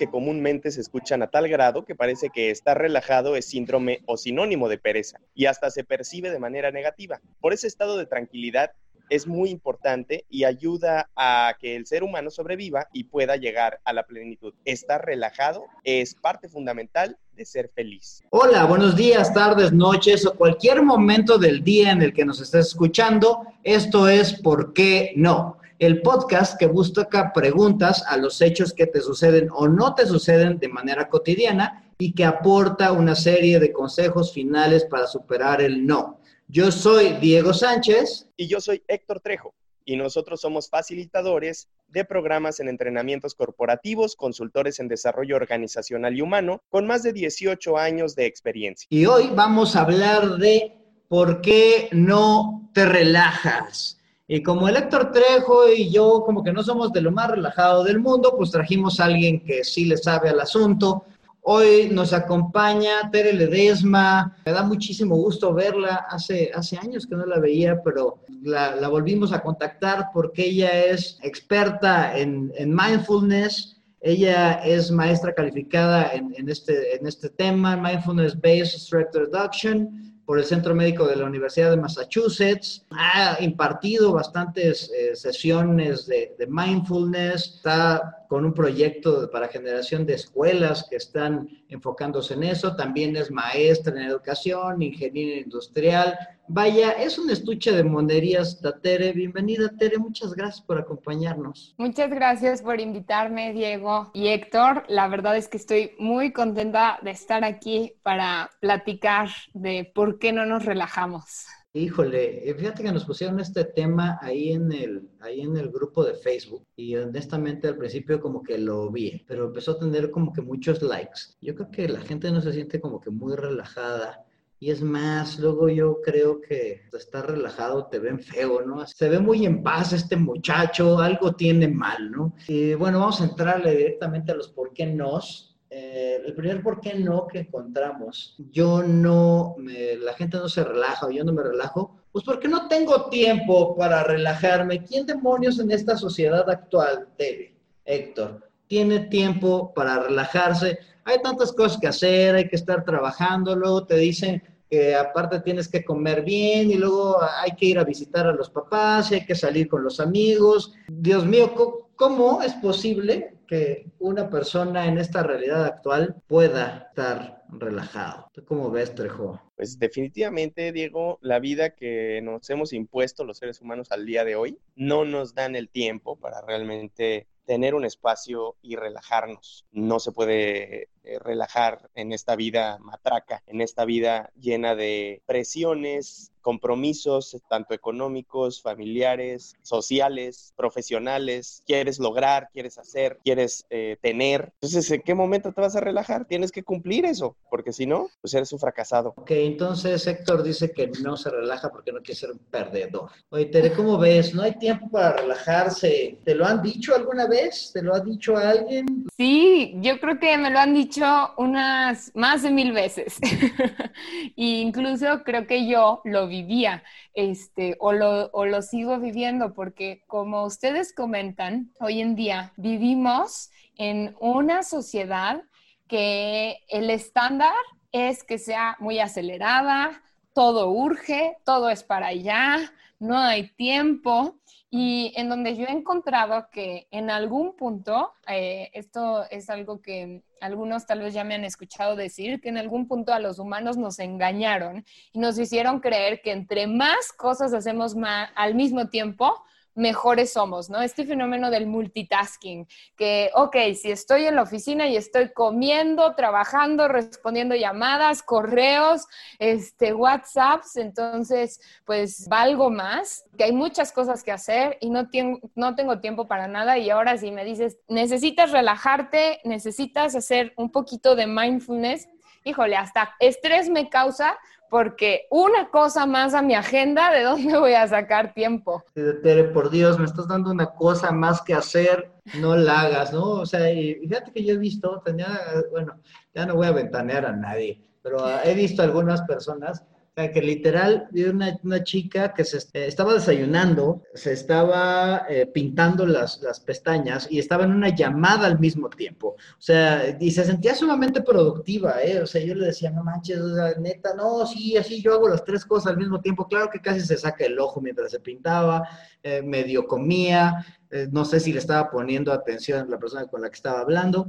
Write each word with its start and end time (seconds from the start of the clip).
Que 0.00 0.08
comúnmente 0.08 0.70
se 0.70 0.80
escuchan 0.80 1.22
a 1.22 1.26
tal 1.26 1.46
grado 1.46 1.84
que 1.84 1.94
parece 1.94 2.30
que 2.30 2.50
estar 2.50 2.78
relajado 2.78 3.36
es 3.36 3.44
síndrome 3.44 4.00
o 4.06 4.16
sinónimo 4.16 4.70
de 4.70 4.78
pereza 4.78 5.20
y 5.34 5.44
hasta 5.44 5.70
se 5.70 5.84
percibe 5.84 6.30
de 6.30 6.38
manera 6.38 6.70
negativa. 6.70 7.20
Por 7.38 7.52
ese 7.52 7.66
estado 7.66 7.98
de 7.98 8.06
tranquilidad 8.06 8.70
es 9.10 9.26
muy 9.26 9.50
importante 9.50 10.24
y 10.30 10.44
ayuda 10.44 11.10
a 11.16 11.54
que 11.60 11.76
el 11.76 11.86
ser 11.86 12.02
humano 12.02 12.30
sobreviva 12.30 12.86
y 12.94 13.04
pueda 13.04 13.36
llegar 13.36 13.78
a 13.84 13.92
la 13.92 14.04
plenitud. 14.04 14.54
Estar 14.64 15.04
relajado 15.04 15.66
es 15.84 16.14
parte 16.14 16.48
fundamental 16.48 17.18
de 17.34 17.44
ser 17.44 17.70
feliz. 17.74 18.22
Hola, 18.30 18.64
buenos 18.64 18.96
días, 18.96 19.34
tardes, 19.34 19.70
noches 19.70 20.24
o 20.24 20.34
cualquier 20.34 20.80
momento 20.80 21.36
del 21.36 21.62
día 21.62 21.90
en 21.90 22.00
el 22.00 22.14
que 22.14 22.24
nos 22.24 22.40
estés 22.40 22.68
escuchando. 22.68 23.42
Esto 23.64 24.08
es 24.08 24.40
¿Por 24.40 24.72
qué 24.72 25.12
no? 25.14 25.59
El 25.80 26.02
podcast 26.02 26.58
que 26.58 26.66
busca 26.66 27.32
preguntas 27.32 28.04
a 28.06 28.18
los 28.18 28.42
hechos 28.42 28.74
que 28.74 28.86
te 28.86 29.00
suceden 29.00 29.48
o 29.50 29.66
no 29.66 29.94
te 29.94 30.04
suceden 30.04 30.58
de 30.58 30.68
manera 30.68 31.08
cotidiana 31.08 31.90
y 31.96 32.12
que 32.12 32.26
aporta 32.26 32.92
una 32.92 33.14
serie 33.14 33.58
de 33.58 33.72
consejos 33.72 34.34
finales 34.34 34.84
para 34.84 35.06
superar 35.06 35.62
el 35.62 35.86
no. 35.86 36.20
Yo 36.48 36.70
soy 36.70 37.14
Diego 37.14 37.54
Sánchez. 37.54 38.28
Y 38.36 38.46
yo 38.46 38.60
soy 38.60 38.82
Héctor 38.88 39.20
Trejo. 39.20 39.54
Y 39.86 39.96
nosotros 39.96 40.42
somos 40.42 40.68
facilitadores 40.68 41.70
de 41.88 42.04
programas 42.04 42.60
en 42.60 42.68
entrenamientos 42.68 43.34
corporativos, 43.34 44.16
consultores 44.16 44.80
en 44.80 44.88
desarrollo 44.88 45.36
organizacional 45.36 46.14
y 46.14 46.20
humano, 46.20 46.60
con 46.68 46.86
más 46.86 47.02
de 47.02 47.14
18 47.14 47.78
años 47.78 48.14
de 48.14 48.26
experiencia. 48.26 48.86
Y 48.90 49.06
hoy 49.06 49.30
vamos 49.34 49.76
a 49.76 49.80
hablar 49.80 50.36
de 50.36 50.76
por 51.08 51.40
qué 51.40 51.88
no 51.90 52.70
te 52.74 52.84
relajas. 52.84 53.99
Y 54.32 54.44
como 54.44 54.68
el 54.68 54.76
Héctor 54.76 55.10
Trejo 55.10 55.68
y 55.68 55.90
yo 55.90 56.22
como 56.24 56.44
que 56.44 56.52
no 56.52 56.62
somos 56.62 56.92
de 56.92 57.00
lo 57.00 57.10
más 57.10 57.32
relajado 57.32 57.82
del 57.82 57.98
mundo, 57.98 58.36
pues 58.36 58.52
trajimos 58.52 59.00
a 59.00 59.06
alguien 59.06 59.44
que 59.44 59.64
sí 59.64 59.86
le 59.86 59.96
sabe 59.96 60.28
al 60.28 60.38
asunto, 60.38 61.04
Hoy 61.42 61.88
nos 61.90 62.12
acompaña 62.12 63.10
Tere 63.10 63.32
Ledesma. 63.32 64.36
Me 64.44 64.52
da 64.52 64.62
muchísimo 64.62 65.16
gusto 65.16 65.54
verla. 65.54 66.06
Hace, 66.10 66.50
hace 66.54 66.76
años 66.76 67.06
que 67.06 67.16
no 67.16 67.24
la 67.24 67.38
veía, 67.38 67.82
pero 67.82 68.18
la, 68.42 68.86
volvimos 68.88 69.32
a 69.32 69.42
contactar 69.42 70.10
porque 70.12 70.44
ella 70.44 70.84
es 70.84 71.18
experta 71.22 72.16
en, 72.16 72.52
mindfulness. 72.66 73.80
Ella 74.02 74.62
es 74.64 74.90
maestra 74.90 75.34
calificada 75.34 76.12
en, 76.12 76.34
en, 76.36 76.50
este, 76.50 76.94
en 76.94 77.06
este 77.06 77.30
tema, 77.30 77.74
Mindfulness 77.74 78.38
Based 78.38 78.78
Stress 78.78 79.08
Reduction 79.14 80.09
por 80.30 80.38
el 80.38 80.44
Centro 80.44 80.76
Médico 80.76 81.08
de 81.08 81.16
la 81.16 81.24
Universidad 81.24 81.72
de 81.72 81.76
Massachusetts. 81.76 82.86
Ha 82.92 83.38
impartido 83.40 84.12
bastantes 84.12 84.88
eh, 84.96 85.16
sesiones 85.16 86.06
de, 86.06 86.36
de, 86.38 86.46
mindfulness. 86.46 87.56
Está 87.56 88.19
con 88.30 88.44
un 88.44 88.54
proyecto 88.54 89.28
para 89.28 89.48
generación 89.48 90.06
de 90.06 90.14
escuelas 90.14 90.86
que 90.88 90.94
están 90.94 91.48
enfocándose 91.68 92.34
en 92.34 92.44
eso. 92.44 92.76
También 92.76 93.16
es 93.16 93.28
maestra 93.28 93.92
en 93.92 94.08
educación, 94.08 94.80
ingeniera 94.82 95.40
industrial. 95.40 96.16
Vaya, 96.46 96.92
es 96.92 97.18
un 97.18 97.28
estuche 97.28 97.72
de 97.72 97.82
monerías, 97.82 98.62
Tere. 98.82 99.12
Bienvenida, 99.12 99.68
Tere. 99.76 99.98
Muchas 99.98 100.32
gracias 100.32 100.64
por 100.64 100.78
acompañarnos. 100.78 101.74
Muchas 101.76 102.08
gracias 102.08 102.62
por 102.62 102.80
invitarme, 102.80 103.52
Diego 103.52 104.12
y 104.14 104.28
Héctor. 104.28 104.84
La 104.86 105.08
verdad 105.08 105.36
es 105.36 105.48
que 105.48 105.56
estoy 105.56 105.96
muy 105.98 106.32
contenta 106.32 107.00
de 107.02 107.10
estar 107.10 107.42
aquí 107.42 107.94
para 108.04 108.48
platicar 108.60 109.28
de 109.54 109.90
por 109.92 110.20
qué 110.20 110.32
no 110.32 110.46
nos 110.46 110.64
relajamos. 110.64 111.46
Híjole, 111.72 112.50
eh, 112.50 112.54
fíjate 112.54 112.82
que 112.82 112.90
nos 112.90 113.04
pusieron 113.04 113.38
este 113.38 113.64
tema 113.64 114.18
ahí 114.20 114.50
en 114.50 114.72
el, 114.72 115.08
ahí 115.20 115.42
en 115.42 115.56
el 115.56 115.70
grupo 115.70 116.04
de 116.04 116.14
Facebook 116.14 116.66
y 116.74 116.96
honestamente 116.96 117.68
al 117.68 117.76
principio 117.76 118.20
como 118.20 118.42
que 118.42 118.58
lo 118.58 118.90
vi, 118.90 119.24
pero 119.28 119.46
empezó 119.46 119.72
a 119.72 119.78
tener 119.78 120.10
como 120.10 120.32
que 120.32 120.42
muchos 120.42 120.82
likes. 120.82 121.36
Yo 121.40 121.54
creo 121.54 121.70
que 121.70 121.88
la 121.88 122.00
gente 122.00 122.32
no 122.32 122.40
se 122.40 122.52
siente 122.52 122.80
como 122.80 123.00
que 123.00 123.10
muy 123.10 123.36
relajada 123.36 124.26
y 124.58 124.70
es 124.70 124.82
más, 124.82 125.38
luego 125.38 125.68
yo 125.68 126.02
creo 126.02 126.40
que 126.40 126.82
estar 126.92 127.30
relajado 127.30 127.86
te 127.86 127.98
ven 127.98 128.18
feo, 128.18 128.60
¿no? 128.60 128.84
Se 128.86 129.08
ve 129.08 129.20
muy 129.20 129.46
en 129.46 129.62
paz 129.62 129.92
este 129.94 130.16
muchacho, 130.16 130.98
algo 130.98 131.34
tiene 131.34 131.68
mal, 131.68 132.10
¿no? 132.10 132.34
Y 132.46 132.74
bueno, 132.74 132.98
vamos 132.98 133.20
a 133.20 133.24
entrarle 133.24 133.74
directamente 133.76 134.32
a 134.32 134.34
los 134.34 134.48
por 134.48 134.74
qué 134.74 134.86
nos. 134.86 135.49
Eh, 135.72 136.20
el 136.26 136.34
primer 136.34 136.64
por 136.64 136.80
qué 136.80 136.94
no 136.94 137.28
que 137.28 137.38
encontramos, 137.38 138.34
yo 138.50 138.82
no, 138.82 139.54
la 140.00 140.12
gente 140.14 140.36
no 140.36 140.48
se 140.48 140.64
relaja 140.64 141.08
yo 141.12 141.22
no 141.22 141.32
me 141.32 141.44
relajo, 141.44 141.96
pues 142.10 142.24
porque 142.24 142.48
no 142.48 142.66
tengo 142.66 143.08
tiempo 143.08 143.76
para 143.76 144.02
relajarme. 144.02 144.82
¿Quién 144.82 145.06
demonios 145.06 145.60
en 145.60 145.70
esta 145.70 145.96
sociedad 145.96 146.50
actual, 146.50 147.06
Tere, 147.16 147.54
Héctor, 147.84 148.50
tiene 148.66 148.98
tiempo 149.06 149.72
para 149.72 150.00
relajarse? 150.00 150.80
Hay 151.04 151.22
tantas 151.22 151.52
cosas 151.52 151.78
que 151.80 151.86
hacer, 151.86 152.34
hay 152.34 152.48
que 152.48 152.56
estar 152.56 152.84
trabajando, 152.84 153.54
luego 153.54 153.86
te 153.86 153.96
dicen 153.96 154.42
que 154.68 154.96
aparte 154.96 155.40
tienes 155.40 155.68
que 155.68 155.84
comer 155.84 156.22
bien 156.22 156.70
y 156.70 156.74
luego 156.74 157.18
hay 157.22 157.52
que 157.52 157.66
ir 157.66 157.78
a 157.78 157.84
visitar 157.84 158.26
a 158.26 158.32
los 158.32 158.50
papás, 158.50 159.10
y 159.10 159.16
hay 159.16 159.24
que 159.24 159.36
salir 159.36 159.68
con 159.68 159.84
los 159.84 160.00
amigos. 160.00 160.74
Dios 160.88 161.24
mío, 161.24 161.54
¿cómo 161.94 162.42
es 162.42 162.54
posible 162.54 163.36
que 163.50 163.90
una 163.98 164.30
persona 164.30 164.86
en 164.86 164.96
esta 164.96 165.24
realidad 165.24 165.64
actual 165.64 166.14
pueda 166.28 166.86
estar 166.88 167.42
relajado. 167.48 168.30
cómo 168.46 168.70
ves, 168.70 168.94
Trejo? 168.94 169.42
Pues 169.56 169.76
definitivamente, 169.76 170.70
Diego, 170.70 171.18
la 171.20 171.40
vida 171.40 171.70
que 171.74 172.20
nos 172.22 172.48
hemos 172.48 172.72
impuesto 172.72 173.24
los 173.24 173.38
seres 173.38 173.60
humanos 173.60 173.90
al 173.90 174.06
día 174.06 174.24
de 174.24 174.36
hoy 174.36 174.60
no 174.76 175.04
nos 175.04 175.34
dan 175.34 175.56
el 175.56 175.68
tiempo 175.68 176.14
para 176.14 176.40
realmente 176.42 177.26
tener 177.44 177.74
un 177.74 177.84
espacio 177.84 178.54
y 178.62 178.76
relajarnos. 178.76 179.66
No 179.72 179.98
se 179.98 180.12
puede 180.12 180.88
eh, 181.02 181.18
relajar 181.18 181.88
en 181.94 182.12
esta 182.12 182.36
vida 182.36 182.78
matraca, 182.80 183.42
en 183.46 183.60
esta 183.60 183.84
vida 183.84 184.30
llena 184.38 184.74
de 184.74 185.22
presiones, 185.26 186.30
compromisos, 186.42 187.36
tanto 187.48 187.74
económicos, 187.74 188.62
familiares, 188.62 189.54
sociales, 189.62 190.52
profesionales. 190.56 191.62
Quieres 191.66 191.98
lograr, 191.98 192.48
quieres 192.52 192.78
hacer, 192.78 193.18
quieres 193.24 193.66
eh, 193.70 193.96
tener. 194.00 194.52
Entonces, 194.54 194.90
¿en 194.90 195.02
qué 195.02 195.14
momento 195.14 195.52
te 195.52 195.60
vas 195.60 195.76
a 195.76 195.80
relajar? 195.80 196.26
Tienes 196.26 196.50
que 196.52 196.62
cumplir 196.62 197.04
eso, 197.04 197.36
porque 197.50 197.72
si 197.72 197.86
no, 197.86 198.08
pues 198.20 198.34
eres 198.34 198.52
un 198.52 198.58
fracasado. 198.58 199.14
Ok, 199.16 199.30
entonces 199.32 200.06
Héctor 200.06 200.42
dice 200.42 200.72
que 200.72 200.88
no 201.02 201.16
se 201.16 201.30
relaja 201.30 201.70
porque 201.70 201.92
no 201.92 202.00
quiere 202.00 202.18
ser 202.18 202.30
un 202.32 202.38
perdedor. 202.38 203.10
Oye, 203.30 203.46
Tere, 203.46 203.72
¿cómo 203.72 203.98
ves? 203.98 204.34
No 204.34 204.42
hay 204.42 204.58
tiempo 204.58 204.90
para 204.90 205.16
relajarse. 205.16 206.18
¿Te 206.24 206.34
lo 206.34 206.46
han 206.46 206.62
dicho 206.62 206.94
alguna 206.94 207.26
vez? 207.26 207.70
¿Te 207.72 207.82
lo 207.82 207.94
ha 207.94 208.00
dicho 208.00 208.36
alguien? 208.36 209.06
Sí, 209.16 209.74
yo 209.80 210.00
creo 210.00 210.18
que 210.18 210.36
me 210.38 210.50
lo 210.50 210.58
han 210.58 210.74
dicho 210.74 210.89
unas 211.36 212.12
más 212.14 212.42
de 212.42 212.50
mil 212.50 212.72
veces. 212.72 213.18
e 214.36 214.60
incluso 214.60 215.22
creo 215.24 215.46
que 215.46 215.66
yo 215.68 216.00
lo 216.04 216.26
vivía 216.26 216.82
este, 217.14 217.76
o, 217.80 217.92
lo, 217.92 218.30
o 218.32 218.46
lo 218.46 218.62
sigo 218.62 218.98
viviendo 218.98 219.52
porque 219.54 220.02
como 220.06 220.44
ustedes 220.44 220.92
comentan, 220.94 221.72
hoy 221.80 222.00
en 222.00 222.14
día 222.16 222.52
vivimos 222.56 223.50
en 223.76 224.14
una 224.20 224.62
sociedad 224.62 225.42
que 225.86 226.58
el 226.68 226.90
estándar 226.90 227.54
es 227.92 228.22
que 228.24 228.38
sea 228.38 228.76
muy 228.78 229.00
acelerada, 229.00 230.02
todo 230.32 230.70
urge, 230.70 231.36
todo 231.44 231.70
es 231.70 231.82
para 231.82 232.08
allá, 232.08 232.72
no 232.98 233.18
hay 233.18 233.48
tiempo 233.50 234.36
y 234.70 235.12
en 235.16 235.28
donde 235.28 235.56
yo 235.56 235.66
he 235.66 235.72
encontrado 235.72 236.48
que 236.52 236.86
en 236.92 237.10
algún 237.10 237.56
punto, 237.56 238.12
eh, 238.28 238.70
esto 238.72 239.24
es 239.30 239.50
algo 239.50 239.82
que 239.82 240.22
algunos 240.40 240.86
tal 240.86 241.00
vez 241.00 241.14
ya 241.14 241.24
me 241.24 241.34
han 241.34 241.44
escuchado 241.44 241.96
decir, 241.96 242.40
que 242.40 242.48
en 242.48 242.58
algún 242.58 242.88
punto 242.88 243.12
a 243.12 243.20
los 243.20 243.38
humanos 243.38 243.76
nos 243.76 243.98
engañaron 243.98 244.84
y 245.12 245.18
nos 245.18 245.38
hicieron 245.38 245.80
creer 245.80 246.22
que 246.22 246.32
entre 246.32 246.66
más 246.66 247.12
cosas 247.12 247.52
hacemos 247.52 247.94
al 248.34 248.54
mismo 248.54 248.88
tiempo, 248.88 249.44
mejores 249.74 250.32
somos, 250.32 250.70
¿no? 250.70 250.82
Este 250.82 251.04
fenómeno 251.04 251.50
del 251.50 251.66
multitasking, 251.66 252.66
que, 252.96 253.30
ok, 253.34 253.56
si 253.74 253.90
estoy 253.90 254.26
en 254.26 254.36
la 254.36 254.42
oficina 254.42 254.88
y 254.88 254.96
estoy 254.96 255.32
comiendo, 255.32 256.14
trabajando, 256.14 256.88
respondiendo 256.88 257.54
llamadas, 257.54 258.22
correos, 258.22 259.06
este, 259.38 259.92
WhatsApps, 259.92 260.76
entonces, 260.76 261.60
pues 261.84 262.28
valgo 262.28 262.70
más, 262.70 263.24
que 263.36 263.44
hay 263.44 263.52
muchas 263.52 263.92
cosas 263.92 264.22
que 264.22 264.32
hacer 264.32 264.76
y 264.80 264.90
no, 264.90 265.08
no 265.54 265.74
tengo 265.74 266.00
tiempo 266.00 266.26
para 266.26 266.48
nada 266.48 266.78
y 266.78 266.90
ahora 266.90 267.16
si 267.16 267.30
me 267.30 267.44
dices, 267.44 267.78
necesitas 267.88 268.50
relajarte, 268.50 269.40
necesitas 269.44 270.14
hacer 270.14 270.52
un 270.56 270.70
poquito 270.70 271.14
de 271.16 271.26
mindfulness, 271.26 272.08
híjole, 272.44 272.76
hasta 272.76 273.14
estrés 273.20 273.68
me 273.68 273.88
causa 273.88 274.38
porque 274.70 275.26
una 275.30 275.68
cosa 275.68 276.06
más 276.06 276.32
a 276.32 276.42
mi 276.42 276.54
agenda, 276.54 277.10
¿de 277.10 277.24
dónde 277.24 277.58
voy 277.58 277.74
a 277.74 277.88
sacar 277.88 278.32
tiempo? 278.32 278.84
Tere, 278.94 279.44
por 279.44 279.68
Dios, 279.68 279.98
me 279.98 280.06
estás 280.06 280.28
dando 280.28 280.50
una 280.50 280.66
cosa 280.66 281.10
más 281.10 281.42
que 281.42 281.52
hacer, 281.52 282.12
no 282.40 282.56
la 282.56 282.82
hagas, 282.82 283.12
¿no? 283.12 283.24
O 283.24 283.46
sea, 283.46 283.70
y 283.70 283.96
fíjate 283.96 284.32
que 284.32 284.44
yo 284.44 284.54
he 284.54 284.58
visto, 284.58 285.02
tenía, 285.04 285.26
bueno, 285.70 286.00
ya 286.32 286.46
no 286.46 286.54
voy 286.54 286.68
a 286.68 286.72
ventanear 286.72 287.26
a 287.26 287.32
nadie, 287.32 287.82
pero 288.00 288.24
he 288.44 288.54
visto 288.54 288.82
algunas 288.82 289.22
personas 289.22 289.84
que 290.28 290.42
literal 290.42 291.08
vi 291.10 291.24
una, 291.24 291.84
chica 291.84 292.34
que 292.34 292.44
se 292.44 292.58
eh, 292.58 292.86
estaba 292.86 293.14
desayunando, 293.14 294.02
se 294.14 294.32
estaba 294.32 295.24
eh, 295.28 295.46
pintando 295.46 296.06
las, 296.06 296.40
las 296.42 296.60
pestañas 296.60 297.26
y 297.30 297.38
estaba 297.38 297.64
en 297.64 297.72
una 297.72 297.94
llamada 297.94 298.46
al 298.46 298.58
mismo 298.58 298.90
tiempo. 298.90 299.28
O 299.28 299.60
sea, 299.60 300.16
y 300.20 300.30
se 300.30 300.44
sentía 300.44 300.74
sumamente 300.74 301.22
productiva, 301.22 302.02
¿eh? 302.02 302.20
O 302.20 302.26
sea, 302.26 302.44
yo 302.44 302.54
le 302.54 302.66
decía, 302.66 302.90
no 302.90 303.02
manches, 303.02 303.40
o 303.40 303.54
sea, 303.54 303.74
neta, 303.78 304.14
no, 304.14 304.46
sí, 304.46 304.76
así 304.76 305.00
yo 305.00 305.14
hago 305.14 305.28
las 305.28 305.44
tres 305.44 305.64
cosas 305.64 305.92
al 305.92 305.98
mismo 305.98 306.20
tiempo. 306.20 306.46
Claro 306.46 306.68
que 306.70 306.80
casi 306.80 307.00
se 307.00 307.16
saca 307.16 307.44
el 307.46 307.58
ojo 307.58 307.80
mientras 307.80 308.10
se 308.10 308.20
pintaba, 308.20 308.88
eh, 309.22 309.42
medio 309.42 309.86
comía, 309.86 310.64
no 311.12 311.24
sé 311.24 311.38
si 311.38 311.52
le 311.52 311.60
estaba 311.60 311.88
poniendo 311.88 312.32
atención 312.32 312.90
la 312.90 312.98
persona 312.98 313.24
con 313.26 313.40
la 313.40 313.48
que 313.48 313.54
estaba 313.54 313.80
hablando, 313.80 314.28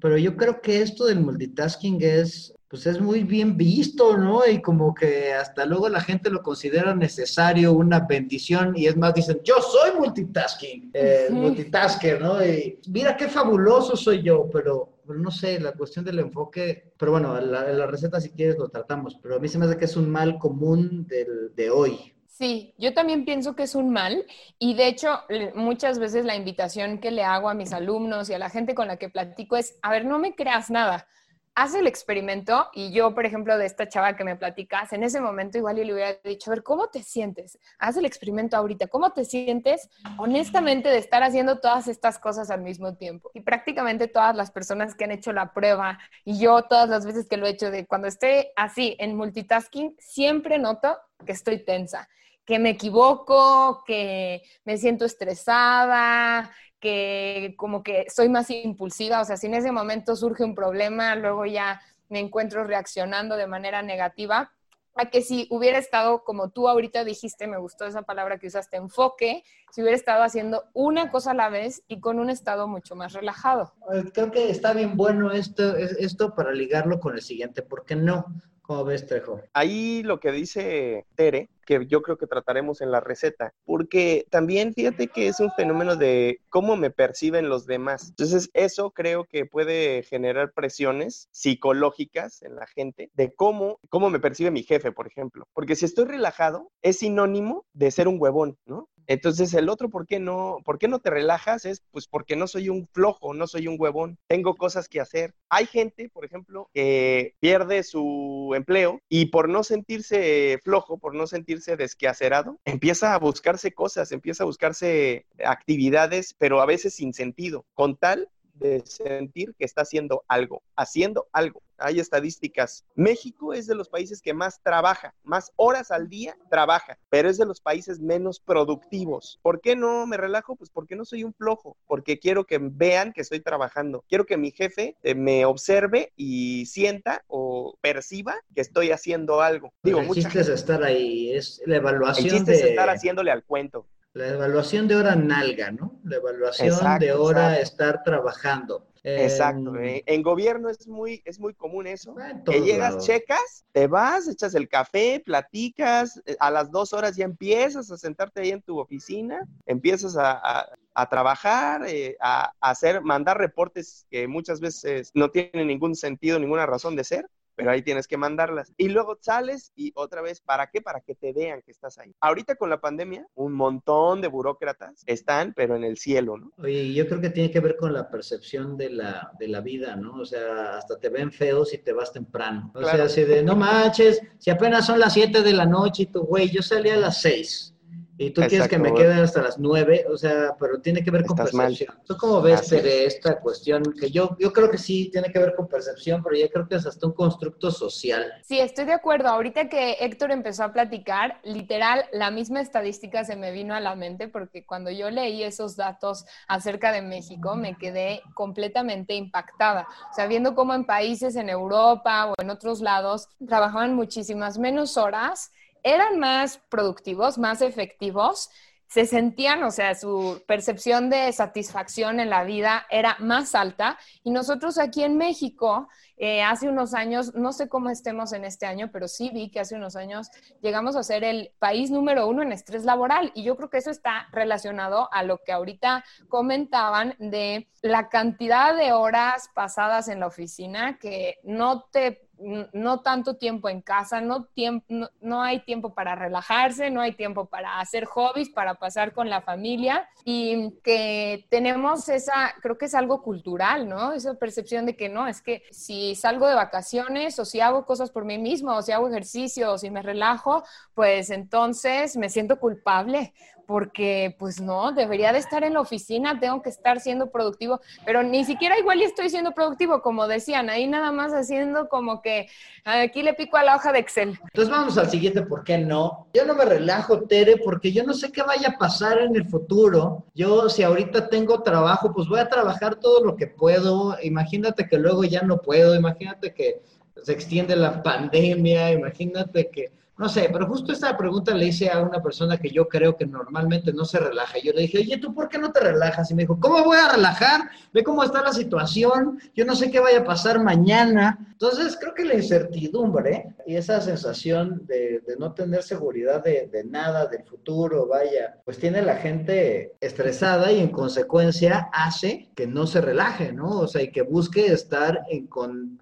pero 0.00 0.16
yo 0.16 0.36
creo 0.36 0.60
que 0.60 0.80
esto 0.80 1.06
del 1.06 1.20
multitasking 1.20 1.98
es 2.00 2.54
pues 2.76 2.94
es 2.94 3.00
muy 3.00 3.22
bien 3.22 3.56
visto, 3.56 4.18
¿no? 4.18 4.46
Y 4.46 4.60
como 4.60 4.94
que 4.94 5.32
hasta 5.32 5.64
luego 5.64 5.88
la 5.88 6.02
gente 6.02 6.28
lo 6.28 6.42
considera 6.42 6.94
necesario, 6.94 7.72
una 7.72 8.00
bendición, 8.00 8.74
y 8.76 8.86
es 8.86 8.98
más, 8.98 9.14
dicen, 9.14 9.40
yo 9.42 9.54
soy 9.62 9.98
multitasking, 9.98 10.90
eh, 10.92 11.28
multitasker, 11.30 12.20
¿no? 12.20 12.44
Y 12.44 12.78
mira 12.88 13.16
qué 13.16 13.28
fabuloso 13.28 13.96
soy 13.96 14.22
yo, 14.22 14.50
pero, 14.52 14.98
no 15.06 15.30
sé, 15.30 15.58
la 15.58 15.72
cuestión 15.72 16.04
del 16.04 16.18
enfoque, 16.18 16.92
pero 16.98 17.12
bueno, 17.12 17.40
la, 17.40 17.62
la 17.72 17.86
receta 17.86 18.20
si 18.20 18.28
quieres 18.28 18.58
lo 18.58 18.68
tratamos, 18.68 19.16
pero 19.22 19.36
a 19.36 19.38
mí 19.38 19.48
se 19.48 19.56
me 19.56 19.64
hace 19.64 19.78
que 19.78 19.86
es 19.86 19.96
un 19.96 20.10
mal 20.10 20.38
común 20.38 21.06
del, 21.06 21.54
de 21.56 21.70
hoy. 21.70 22.12
Sí, 22.26 22.74
yo 22.76 22.92
también 22.92 23.24
pienso 23.24 23.56
que 23.56 23.62
es 23.62 23.74
un 23.74 23.88
mal 23.88 24.26
y 24.58 24.74
de 24.74 24.88
hecho 24.88 25.20
muchas 25.54 25.98
veces 25.98 26.26
la 26.26 26.36
invitación 26.36 26.98
que 26.98 27.10
le 27.10 27.22
hago 27.22 27.48
a 27.48 27.54
mis 27.54 27.72
alumnos 27.72 28.28
y 28.28 28.34
a 28.34 28.38
la 28.38 28.50
gente 28.50 28.74
con 28.74 28.88
la 28.88 28.98
que 28.98 29.08
platico 29.08 29.56
es, 29.56 29.78
a 29.80 29.90
ver, 29.90 30.04
no 30.04 30.18
me 30.18 30.34
creas 30.34 30.68
nada 30.68 31.08
haz 31.56 31.74
el 31.74 31.86
experimento 31.86 32.68
y 32.74 32.92
yo, 32.92 33.14
por 33.14 33.24
ejemplo, 33.24 33.56
de 33.56 33.64
esta 33.64 33.88
chava 33.88 34.14
que 34.14 34.24
me 34.24 34.36
platicas, 34.36 34.92
en 34.92 35.02
ese 35.02 35.22
momento 35.22 35.56
igual 35.56 35.76
yo 35.78 35.84
le 35.84 35.94
hubiera 35.94 36.12
dicho, 36.22 36.50
a 36.50 36.54
ver, 36.54 36.62
¿cómo 36.62 36.88
te 36.88 37.02
sientes? 37.02 37.58
Haz 37.78 37.96
el 37.96 38.04
experimento 38.04 38.58
ahorita, 38.58 38.88
¿cómo 38.88 39.10
te 39.12 39.24
sientes 39.24 39.88
honestamente 40.18 40.90
de 40.90 40.98
estar 40.98 41.22
haciendo 41.22 41.58
todas 41.58 41.88
estas 41.88 42.18
cosas 42.18 42.50
al 42.50 42.60
mismo 42.60 42.94
tiempo? 42.96 43.30
Y 43.32 43.40
prácticamente 43.40 44.06
todas 44.06 44.36
las 44.36 44.50
personas 44.50 44.94
que 44.94 45.04
han 45.04 45.12
hecho 45.12 45.32
la 45.32 45.54
prueba 45.54 45.98
y 46.26 46.38
yo 46.38 46.62
todas 46.64 46.90
las 46.90 47.06
veces 47.06 47.26
que 47.26 47.38
lo 47.38 47.46
he 47.46 47.50
hecho 47.50 47.70
de 47.70 47.86
cuando 47.86 48.06
estoy 48.06 48.48
así 48.54 48.94
en 48.98 49.16
multitasking, 49.16 49.96
siempre 49.98 50.58
noto 50.58 50.98
que 51.24 51.32
estoy 51.32 51.64
tensa 51.64 52.06
que 52.46 52.60
me 52.60 52.70
equivoco, 52.70 53.82
que 53.84 54.42
me 54.64 54.78
siento 54.78 55.04
estresada, 55.04 56.50
que 56.80 57.54
como 57.56 57.82
que 57.82 58.06
soy 58.08 58.28
más 58.28 58.50
impulsiva, 58.50 59.20
o 59.20 59.24
sea, 59.24 59.36
si 59.36 59.46
en 59.46 59.54
ese 59.54 59.72
momento 59.72 60.16
surge 60.16 60.44
un 60.44 60.54
problema, 60.54 61.14
luego 61.16 61.46
ya 61.46 61.80
me 62.08 62.20
encuentro 62.20 62.64
reaccionando 62.64 63.36
de 63.36 63.46
manera 63.46 63.82
negativa, 63.82 64.52
a 64.96 65.10
que 65.10 65.20
si 65.20 65.46
hubiera 65.50 65.78
estado, 65.78 66.24
como 66.24 66.50
tú 66.50 66.68
ahorita 66.68 67.04
dijiste, 67.04 67.46
me 67.46 67.58
gustó 67.58 67.84
esa 67.84 68.02
palabra 68.02 68.38
que 68.38 68.46
usaste, 68.46 68.78
enfoque, 68.78 69.42
si 69.70 69.82
hubiera 69.82 69.96
estado 69.96 70.22
haciendo 70.22 70.64
una 70.72 71.10
cosa 71.10 71.32
a 71.32 71.34
la 71.34 71.50
vez 71.50 71.82
y 71.86 72.00
con 72.00 72.18
un 72.18 72.30
estado 72.30 72.66
mucho 72.66 72.96
más 72.96 73.12
relajado. 73.12 73.74
Creo 74.14 74.30
que 74.30 74.50
está 74.50 74.72
bien 74.72 74.96
bueno 74.96 75.32
esto, 75.32 75.76
esto 75.76 76.34
para 76.34 76.52
ligarlo 76.52 76.98
con 76.98 77.14
el 77.14 77.20
siguiente, 77.20 77.62
¿por 77.62 77.84
qué 77.84 77.94
no? 77.94 78.24
¿Cómo 78.66 78.84
ves, 78.84 79.06
Trejo? 79.06 79.40
Ahí 79.52 80.02
lo 80.02 80.18
que 80.18 80.32
dice 80.32 81.06
Tere, 81.14 81.48
que 81.64 81.86
yo 81.86 82.02
creo 82.02 82.16
que 82.16 82.26
trataremos 82.26 82.80
en 82.80 82.90
la 82.90 82.98
receta, 82.98 83.54
porque 83.64 84.26
también 84.28 84.74
fíjate 84.74 85.06
que 85.06 85.28
es 85.28 85.38
un 85.38 85.52
fenómeno 85.52 85.94
de 85.94 86.40
cómo 86.48 86.76
me 86.76 86.90
perciben 86.90 87.48
los 87.48 87.66
demás. 87.66 88.08
Entonces, 88.08 88.50
eso 88.54 88.90
creo 88.90 89.24
que 89.24 89.46
puede 89.46 90.02
generar 90.02 90.52
presiones 90.52 91.28
psicológicas 91.30 92.42
en 92.42 92.56
la 92.56 92.66
gente 92.66 93.08
de 93.14 93.32
cómo, 93.32 93.78
cómo 93.88 94.10
me 94.10 94.18
percibe 94.18 94.50
mi 94.50 94.64
jefe, 94.64 94.90
por 94.90 95.06
ejemplo. 95.06 95.46
Porque 95.52 95.76
si 95.76 95.84
estoy 95.84 96.06
relajado, 96.06 96.72
es 96.82 96.98
sinónimo 96.98 97.66
de 97.72 97.92
ser 97.92 98.08
un 98.08 98.16
huevón, 98.18 98.58
¿no? 98.66 98.88
Entonces 99.06 99.54
el 99.54 99.68
otro, 99.68 99.88
¿por 99.88 100.06
qué 100.06 100.18
no, 100.18 100.58
por 100.64 100.78
qué 100.78 100.88
no 100.88 100.98
te 100.98 101.10
relajas? 101.10 101.64
Es 101.64 101.82
pues 101.90 102.06
porque 102.06 102.36
no 102.36 102.46
soy 102.46 102.68
un 102.68 102.88
flojo, 102.92 103.34
no 103.34 103.46
soy 103.46 103.68
un 103.68 103.76
huevón, 103.78 104.18
tengo 104.26 104.54
cosas 104.54 104.88
que 104.88 105.00
hacer. 105.00 105.34
Hay 105.48 105.66
gente, 105.66 106.08
por 106.08 106.24
ejemplo, 106.24 106.68
que 106.74 107.34
pierde 107.40 107.82
su 107.82 108.52
empleo 108.54 109.00
y 109.08 109.26
por 109.26 109.48
no 109.48 109.62
sentirse 109.64 110.58
flojo, 110.62 110.98
por 110.98 111.14
no 111.14 111.26
sentirse 111.26 111.76
desquacerado, 111.76 112.58
empieza 112.64 113.14
a 113.14 113.18
buscarse 113.18 113.72
cosas, 113.72 114.12
empieza 114.12 114.42
a 114.42 114.46
buscarse 114.46 115.26
actividades, 115.44 116.34
pero 116.38 116.60
a 116.60 116.66
veces 116.66 116.94
sin 116.94 117.12
sentido, 117.14 117.64
con 117.74 117.96
tal 117.96 118.28
de 118.58 118.82
sentir 118.84 119.54
que 119.58 119.64
está 119.64 119.82
haciendo 119.82 120.24
algo, 120.28 120.62
haciendo 120.76 121.28
algo. 121.32 121.62
Hay 121.78 122.00
estadísticas. 122.00 122.86
México 122.94 123.52
es 123.52 123.66
de 123.66 123.74
los 123.74 123.90
países 123.90 124.22
que 124.22 124.32
más 124.32 124.62
trabaja, 124.62 125.14
más 125.22 125.52
horas 125.56 125.90
al 125.90 126.08
día 126.08 126.36
trabaja, 126.48 126.98
pero 127.10 127.28
es 127.28 127.36
de 127.36 127.44
los 127.44 127.60
países 127.60 128.00
menos 128.00 128.40
productivos. 128.40 129.38
¿Por 129.42 129.60
qué 129.60 129.76
no 129.76 130.06
me 130.06 130.16
relajo? 130.16 130.56
Pues 130.56 130.70
porque 130.70 130.96
no 130.96 131.04
soy 131.04 131.22
un 131.22 131.34
flojo, 131.34 131.76
porque 131.86 132.18
quiero 132.18 132.46
que 132.46 132.58
vean 132.60 133.12
que 133.12 133.20
estoy 133.20 133.40
trabajando. 133.40 134.04
Quiero 134.08 134.24
que 134.24 134.38
mi 134.38 134.52
jefe 134.52 134.96
eh, 135.02 135.14
me 135.14 135.44
observe 135.44 136.12
y 136.16 136.64
sienta 136.66 137.24
o 137.26 137.76
perciba 137.82 138.36
que 138.54 138.62
estoy 138.62 138.90
haciendo 138.90 139.42
algo. 139.42 139.74
Digo, 139.82 140.00
el 140.00 140.10
chiste 140.10 140.40
es 140.40 140.48
estar 140.48 140.82
ahí, 140.82 141.32
es 141.32 141.60
la 141.66 141.76
evaluación. 141.76 142.26
El 142.26 142.32
chiste 142.32 142.52
es 142.54 142.62
estar 142.62 142.88
haciéndole 142.88 143.30
al 143.30 143.44
cuento. 143.44 143.86
La 144.16 144.28
evaluación 144.28 144.88
de 144.88 144.96
hora 144.96 145.14
nalga, 145.14 145.70
¿no? 145.70 146.00
La 146.02 146.16
evaluación 146.16 146.98
de 146.98 147.12
hora 147.12 147.60
estar 147.60 148.02
trabajando. 148.02 148.88
Exacto. 149.04 149.76
Eh, 149.76 150.02
en 150.06 150.22
gobierno 150.22 150.70
es 150.70 150.88
muy, 150.88 151.20
es 151.26 151.38
muy 151.38 151.52
común 151.52 151.86
eso. 151.86 152.16
Que 152.46 152.62
llegas, 152.62 153.04
checas, 153.04 153.66
te 153.72 153.86
vas, 153.86 154.26
echas 154.26 154.54
el 154.54 154.70
café, 154.70 155.22
platicas, 155.22 156.22
eh, 156.24 156.34
a 156.40 156.50
las 156.50 156.70
dos 156.70 156.94
horas 156.94 157.14
ya 157.14 157.26
empiezas 157.26 157.90
a 157.90 157.98
sentarte 157.98 158.40
ahí 158.40 158.52
en 158.52 158.62
tu 158.62 158.78
oficina, 158.78 159.46
empiezas 159.66 160.16
a, 160.18 160.66
trabajar, 161.10 161.86
eh, 161.86 162.16
a, 162.18 162.52
a, 162.58 162.70
hacer, 162.70 163.02
mandar 163.02 163.36
reportes 163.36 164.06
que 164.10 164.26
muchas 164.26 164.60
veces 164.60 165.10
no 165.12 165.30
tienen 165.30 165.66
ningún 165.66 165.94
sentido, 165.94 166.38
ninguna 166.38 166.64
razón 166.64 166.96
de 166.96 167.04
ser 167.04 167.28
pero 167.56 167.70
ahí 167.70 167.82
tienes 167.82 168.06
que 168.06 168.16
mandarlas. 168.16 168.72
Y 168.76 168.88
luego 168.88 169.18
sales 169.20 169.72
y 169.74 169.92
otra 169.96 170.22
vez, 170.22 170.40
¿para 170.40 170.68
qué? 170.68 170.80
Para 170.80 171.00
que 171.00 171.14
te 171.14 171.32
vean 171.32 171.62
que 171.62 171.72
estás 171.72 171.98
ahí. 171.98 172.14
Ahorita 172.20 172.54
con 172.56 172.70
la 172.70 172.80
pandemia, 172.80 173.26
un 173.34 173.52
montón 173.52 174.20
de 174.20 174.28
burócratas 174.28 175.02
están, 175.06 175.52
pero 175.54 175.74
en 175.74 175.84
el 175.84 175.96
cielo, 175.96 176.36
¿no? 176.36 176.52
Oye, 176.58 176.92
yo 176.92 177.08
creo 177.08 177.20
que 177.20 177.30
tiene 177.30 177.50
que 177.50 177.60
ver 177.60 177.76
con 177.76 177.92
la 177.92 178.08
percepción 178.08 178.76
de 178.76 178.90
la, 178.90 179.32
de 179.38 179.48
la 179.48 179.60
vida, 179.60 179.96
¿no? 179.96 180.20
O 180.20 180.24
sea, 180.24 180.76
hasta 180.76 180.98
te 180.98 181.08
ven 181.08 181.32
feos 181.32 181.70
si 181.70 181.78
te 181.78 181.92
vas 181.92 182.12
temprano. 182.12 182.70
O 182.74 182.82
sea, 182.82 183.04
así 183.04 183.24
de, 183.24 183.42
no 183.42 183.56
manches, 183.56 184.20
si 184.38 184.50
apenas 184.50 184.86
son 184.86 185.00
las 185.00 185.14
7 185.14 185.42
de 185.42 185.52
la 185.52 185.66
noche 185.66 186.04
y 186.04 186.06
tu 186.06 186.22
güey, 186.22 186.50
yo 186.50 186.62
salí 186.62 186.90
a 186.90 186.96
las 186.96 187.22
6 187.22 187.75
y 188.18 188.30
tú 188.30 188.42
quieres 188.42 188.68
que 188.68 188.78
me 188.78 188.94
quede 188.94 189.14
hasta 189.14 189.42
las 189.42 189.58
nueve, 189.58 190.06
o 190.10 190.16
sea, 190.16 190.56
pero 190.58 190.80
tiene 190.80 191.04
que 191.04 191.10
ver 191.10 191.24
con 191.24 191.36
percepción. 191.36 191.94
¿Tú 192.06 192.16
cómo 192.16 192.40
ves, 192.40 192.70
de 192.70 193.04
esta 193.04 193.38
cuestión? 193.40 193.82
Que 193.98 194.10
yo, 194.10 194.36
yo 194.38 194.52
creo 194.52 194.70
que 194.70 194.78
sí 194.78 195.10
tiene 195.12 195.30
que 195.30 195.38
ver 195.38 195.54
con 195.54 195.68
percepción, 195.68 196.22
pero 196.22 196.36
yo 196.36 196.48
creo 196.48 196.66
que 196.66 196.76
es 196.76 196.86
hasta 196.86 197.06
un 197.06 197.12
constructo 197.12 197.70
social. 197.70 198.32
Sí, 198.42 198.58
estoy 198.58 198.86
de 198.86 198.94
acuerdo. 198.94 199.28
Ahorita 199.28 199.68
que 199.68 199.98
Héctor 200.00 200.30
empezó 200.30 200.64
a 200.64 200.72
platicar, 200.72 201.40
literal, 201.44 202.06
la 202.12 202.30
misma 202.30 202.60
estadística 202.60 203.24
se 203.24 203.36
me 203.36 203.52
vino 203.52 203.74
a 203.74 203.80
la 203.80 203.94
mente 203.94 204.28
porque 204.28 204.64
cuando 204.64 204.90
yo 204.90 205.10
leí 205.10 205.42
esos 205.42 205.76
datos 205.76 206.24
acerca 206.48 206.92
de 206.92 207.02
México, 207.02 207.54
me 207.54 207.76
quedé 207.76 208.22
completamente 208.34 209.14
impactada. 209.14 209.86
O 210.10 210.14
sea, 210.14 210.26
viendo 210.26 210.54
cómo 210.54 210.74
en 210.74 210.86
países 210.86 211.36
en 211.36 211.50
Europa 211.50 212.26
o 212.26 212.34
en 212.40 212.50
otros 212.50 212.80
lados 212.80 213.28
trabajaban 213.46 213.94
muchísimas 213.94 214.58
menos 214.58 214.96
horas 214.96 215.50
eran 215.86 216.18
más 216.18 216.58
productivos, 216.68 217.38
más 217.38 217.62
efectivos, 217.62 218.50
se 218.88 219.04
sentían, 219.04 219.62
o 219.64 219.70
sea, 219.70 219.94
su 219.94 220.42
percepción 220.46 221.10
de 221.10 221.32
satisfacción 221.32 222.20
en 222.20 222.30
la 222.30 222.44
vida 222.44 222.86
era 222.90 223.16
más 223.20 223.54
alta. 223.54 223.98
Y 224.22 224.30
nosotros 224.30 224.78
aquí 224.78 225.02
en 225.02 225.16
México, 225.16 225.88
eh, 226.16 226.42
hace 226.42 226.68
unos 226.68 226.94
años, 226.94 227.34
no 227.34 227.52
sé 227.52 227.68
cómo 227.68 227.90
estemos 227.90 228.32
en 228.32 228.44
este 228.44 228.64
año, 228.64 228.90
pero 228.92 229.08
sí 229.08 229.30
vi 229.32 229.50
que 229.50 229.60
hace 229.60 229.74
unos 229.74 229.96
años 229.96 230.28
llegamos 230.62 230.96
a 230.96 231.02
ser 231.02 231.24
el 231.24 231.52
país 231.58 231.90
número 231.90 232.26
uno 232.28 232.42
en 232.42 232.52
estrés 232.52 232.84
laboral. 232.84 233.32
Y 233.34 233.42
yo 233.42 233.56
creo 233.56 233.70
que 233.70 233.78
eso 233.78 233.90
está 233.90 234.28
relacionado 234.32 235.08
a 235.12 235.24
lo 235.24 235.38
que 235.38 235.52
ahorita 235.52 236.04
comentaban 236.28 237.16
de 237.18 237.68
la 237.82 238.08
cantidad 238.08 238.76
de 238.76 238.92
horas 238.92 239.50
pasadas 239.54 240.08
en 240.08 240.20
la 240.20 240.28
oficina 240.28 240.98
que 240.98 241.38
no 241.42 241.82
te 241.92 242.25
no 242.38 243.00
tanto 243.00 243.36
tiempo 243.36 243.68
en 243.68 243.80
casa, 243.80 244.20
no, 244.20 244.44
tiempo, 244.44 244.86
no, 245.20 245.42
hay 245.42 245.60
tiempo 245.60 245.94
para 245.94 246.14
relajarse, 246.14 246.90
no 246.90 247.00
hay 247.00 247.12
tiempo 247.12 247.46
para 247.46 247.80
hacer 247.80 248.04
hobbies, 248.04 248.50
para 248.50 248.74
pasar 248.74 249.12
con 249.12 249.30
la 249.30 249.40
familia 249.40 250.08
y 250.24 250.72
que 250.82 251.46
tenemos 251.50 252.08
esa, 252.08 252.54
creo 252.60 252.76
que 252.76 252.86
es 252.86 252.94
algo 252.94 253.22
cultural, 253.22 253.88
¿no? 253.88 254.12
Esa 254.12 254.34
percepción 254.34 254.86
de 254.86 254.96
que 254.96 255.08
no, 255.08 255.26
es 255.26 255.40
que 255.40 255.62
si 255.70 256.14
salgo 256.14 256.46
de 256.46 256.54
vacaciones 256.54 257.38
o 257.38 257.44
si 257.44 257.60
hago 257.60 257.86
cosas 257.86 258.10
por 258.10 258.24
mí 258.24 258.38
mismo 258.38 258.74
o 258.74 258.82
si 258.82 258.92
hago 258.92 259.08
ejercicio 259.08 259.72
o 259.72 259.78
si 259.78 259.90
me 259.90 260.02
relajo, 260.02 260.62
pues 260.94 261.30
entonces 261.30 262.16
me 262.16 262.28
siento 262.28 262.58
culpable 262.58 263.32
porque 263.66 264.34
pues 264.38 264.60
no, 264.60 264.92
debería 264.92 265.32
de 265.32 265.38
estar 265.38 265.64
en 265.64 265.74
la 265.74 265.80
oficina, 265.80 266.38
tengo 266.38 266.62
que 266.62 266.70
estar 266.70 267.00
siendo 267.00 267.30
productivo, 267.30 267.80
pero 268.04 268.22
ni 268.22 268.44
siquiera 268.44 268.78
igual 268.78 269.02
estoy 269.02 269.28
siendo 269.28 269.52
productivo, 269.52 270.00
como 270.02 270.28
decían, 270.28 270.70
ahí 270.70 270.86
nada 270.86 271.12
más 271.12 271.32
haciendo 271.32 271.88
como 271.88 272.22
que 272.22 272.48
aquí 272.84 273.22
le 273.22 273.34
pico 273.34 273.56
a 273.56 273.64
la 273.64 273.76
hoja 273.76 273.92
de 273.92 273.98
Excel. 273.98 274.38
Entonces 274.44 274.70
vamos 274.70 274.96
al 274.98 275.10
siguiente, 275.10 275.42
¿por 275.42 275.64
qué 275.64 275.78
no? 275.78 276.28
Yo 276.32 276.44
no 276.46 276.54
me 276.54 276.64
relajo, 276.64 277.22
Tere, 277.22 277.56
porque 277.58 277.92
yo 277.92 278.04
no 278.04 278.14
sé 278.14 278.30
qué 278.32 278.42
vaya 278.42 278.68
a 278.68 278.78
pasar 278.78 279.18
en 279.18 279.34
el 279.36 279.48
futuro. 279.48 280.24
Yo 280.34 280.68
si 280.68 280.82
ahorita 280.82 281.28
tengo 281.28 281.62
trabajo, 281.62 282.12
pues 282.14 282.28
voy 282.28 282.40
a 282.40 282.48
trabajar 282.48 282.96
todo 282.96 283.24
lo 283.24 283.36
que 283.36 283.46
puedo. 283.46 284.16
Imagínate 284.22 284.86
que 284.88 284.98
luego 284.98 285.24
ya 285.24 285.42
no 285.42 285.58
puedo, 285.58 285.94
imagínate 285.94 286.54
que 286.54 286.82
se 287.22 287.32
extiende 287.32 287.74
la 287.74 288.02
pandemia, 288.02 288.92
imagínate 288.92 289.70
que 289.70 289.90
no 290.18 290.30
sé, 290.30 290.48
pero 290.50 290.66
justo 290.66 290.92
esta 290.92 291.14
pregunta 291.16 291.54
le 291.54 291.66
hice 291.66 291.90
a 291.90 292.00
una 292.00 292.22
persona 292.22 292.56
que 292.56 292.70
yo 292.70 292.88
creo 292.88 293.16
que 293.16 293.26
normalmente 293.26 293.92
no 293.92 294.06
se 294.06 294.18
relaja. 294.18 294.54
Yo 294.62 294.72
le 294.72 294.82
dije, 294.82 294.98
oye, 294.98 295.18
¿tú 295.18 295.34
por 295.34 295.48
qué 295.48 295.58
no 295.58 295.72
te 295.72 295.80
relajas? 295.80 296.30
Y 296.30 296.34
me 296.34 296.44
dijo, 296.44 296.58
¿cómo 296.58 296.82
voy 296.84 296.96
a 296.96 297.12
relajar? 297.12 297.68
Ve 297.92 298.02
cómo 298.02 298.24
está 298.24 298.42
la 298.42 298.52
situación, 298.52 299.38
yo 299.54 299.66
no 299.66 299.76
sé 299.76 299.90
qué 299.90 300.00
vaya 300.00 300.20
a 300.20 300.24
pasar 300.24 300.62
mañana. 300.62 301.38
Entonces, 301.52 301.96
creo 302.00 302.14
que 302.14 302.24
la 302.24 302.34
incertidumbre 302.34 303.54
y 303.66 303.76
esa 303.76 304.00
sensación 304.00 304.86
de, 304.86 305.22
no 305.38 305.52
tener 305.52 305.82
seguridad 305.82 306.42
de, 306.42 306.84
nada, 306.86 307.26
del 307.26 307.44
futuro, 307.44 308.06
vaya, 308.06 308.58
pues 308.64 308.78
tiene 308.78 309.02
la 309.02 309.16
gente 309.16 309.94
estresada 310.00 310.72
y 310.72 310.80
en 310.80 310.88
consecuencia 310.88 311.88
hace 311.92 312.50
que 312.54 312.66
no 312.66 312.86
se 312.86 313.00
relaje, 313.00 313.52
¿no? 313.52 313.80
O 313.80 313.88
sea, 313.88 314.02
y 314.02 314.10
que 314.10 314.22
busque 314.22 314.66
estar 314.66 315.24
en, 315.30 315.48